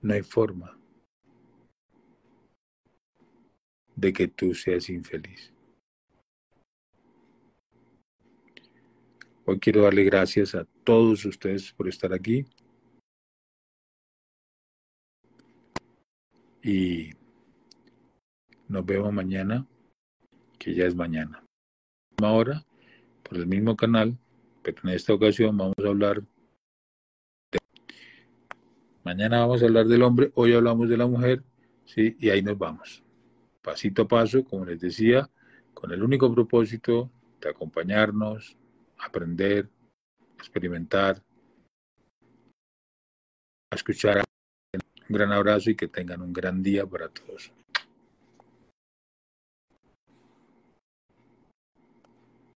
no 0.00 0.14
hay 0.14 0.22
forma 0.22 0.78
de 3.94 4.12
que 4.12 4.28
tú 4.28 4.54
seas 4.54 4.88
infeliz. 4.88 5.52
Hoy 9.44 9.60
quiero 9.60 9.82
darle 9.82 10.04
gracias 10.04 10.54
a 10.54 10.64
todos 10.82 11.26
ustedes 11.26 11.72
por 11.72 11.88
estar 11.88 12.12
aquí. 12.14 12.46
Y 16.66 17.12
nos 18.66 18.84
vemos 18.84 19.12
mañana, 19.12 19.64
que 20.58 20.74
ya 20.74 20.86
es 20.86 20.96
mañana. 20.96 21.44
Ahora, 22.20 22.64
por 23.22 23.38
el 23.38 23.46
mismo 23.46 23.76
canal, 23.76 24.18
pero 24.64 24.80
en 24.82 24.88
esta 24.90 25.14
ocasión 25.14 25.56
vamos 25.56 25.76
a 25.78 25.88
hablar 25.88 26.22
de... 27.52 27.58
Mañana 29.04 29.38
vamos 29.38 29.62
a 29.62 29.66
hablar 29.66 29.86
del 29.86 30.02
hombre, 30.02 30.32
hoy 30.34 30.54
hablamos 30.54 30.88
de 30.88 30.96
la 30.96 31.06
mujer, 31.06 31.44
¿sí? 31.84 32.16
Y 32.18 32.30
ahí 32.30 32.42
nos 32.42 32.58
vamos 32.58 33.06
pasito 33.66 34.02
a 34.02 34.08
paso, 34.08 34.44
como 34.44 34.64
les 34.64 34.80
decía, 34.80 35.28
con 35.74 35.90
el 35.90 36.00
único 36.00 36.32
propósito 36.32 37.10
de 37.40 37.50
acompañarnos, 37.50 38.56
aprender, 38.96 39.68
experimentar, 40.38 41.20
escuchar. 43.72 44.25
Un 45.08 45.16
gran 45.16 45.32
abrazo 45.32 45.70
y 45.70 45.76
que 45.76 45.88
tengan 45.88 46.20
un 46.20 46.32
gran 46.32 46.62
día 46.62 46.86
para 46.86 47.08
todos. 47.08 47.52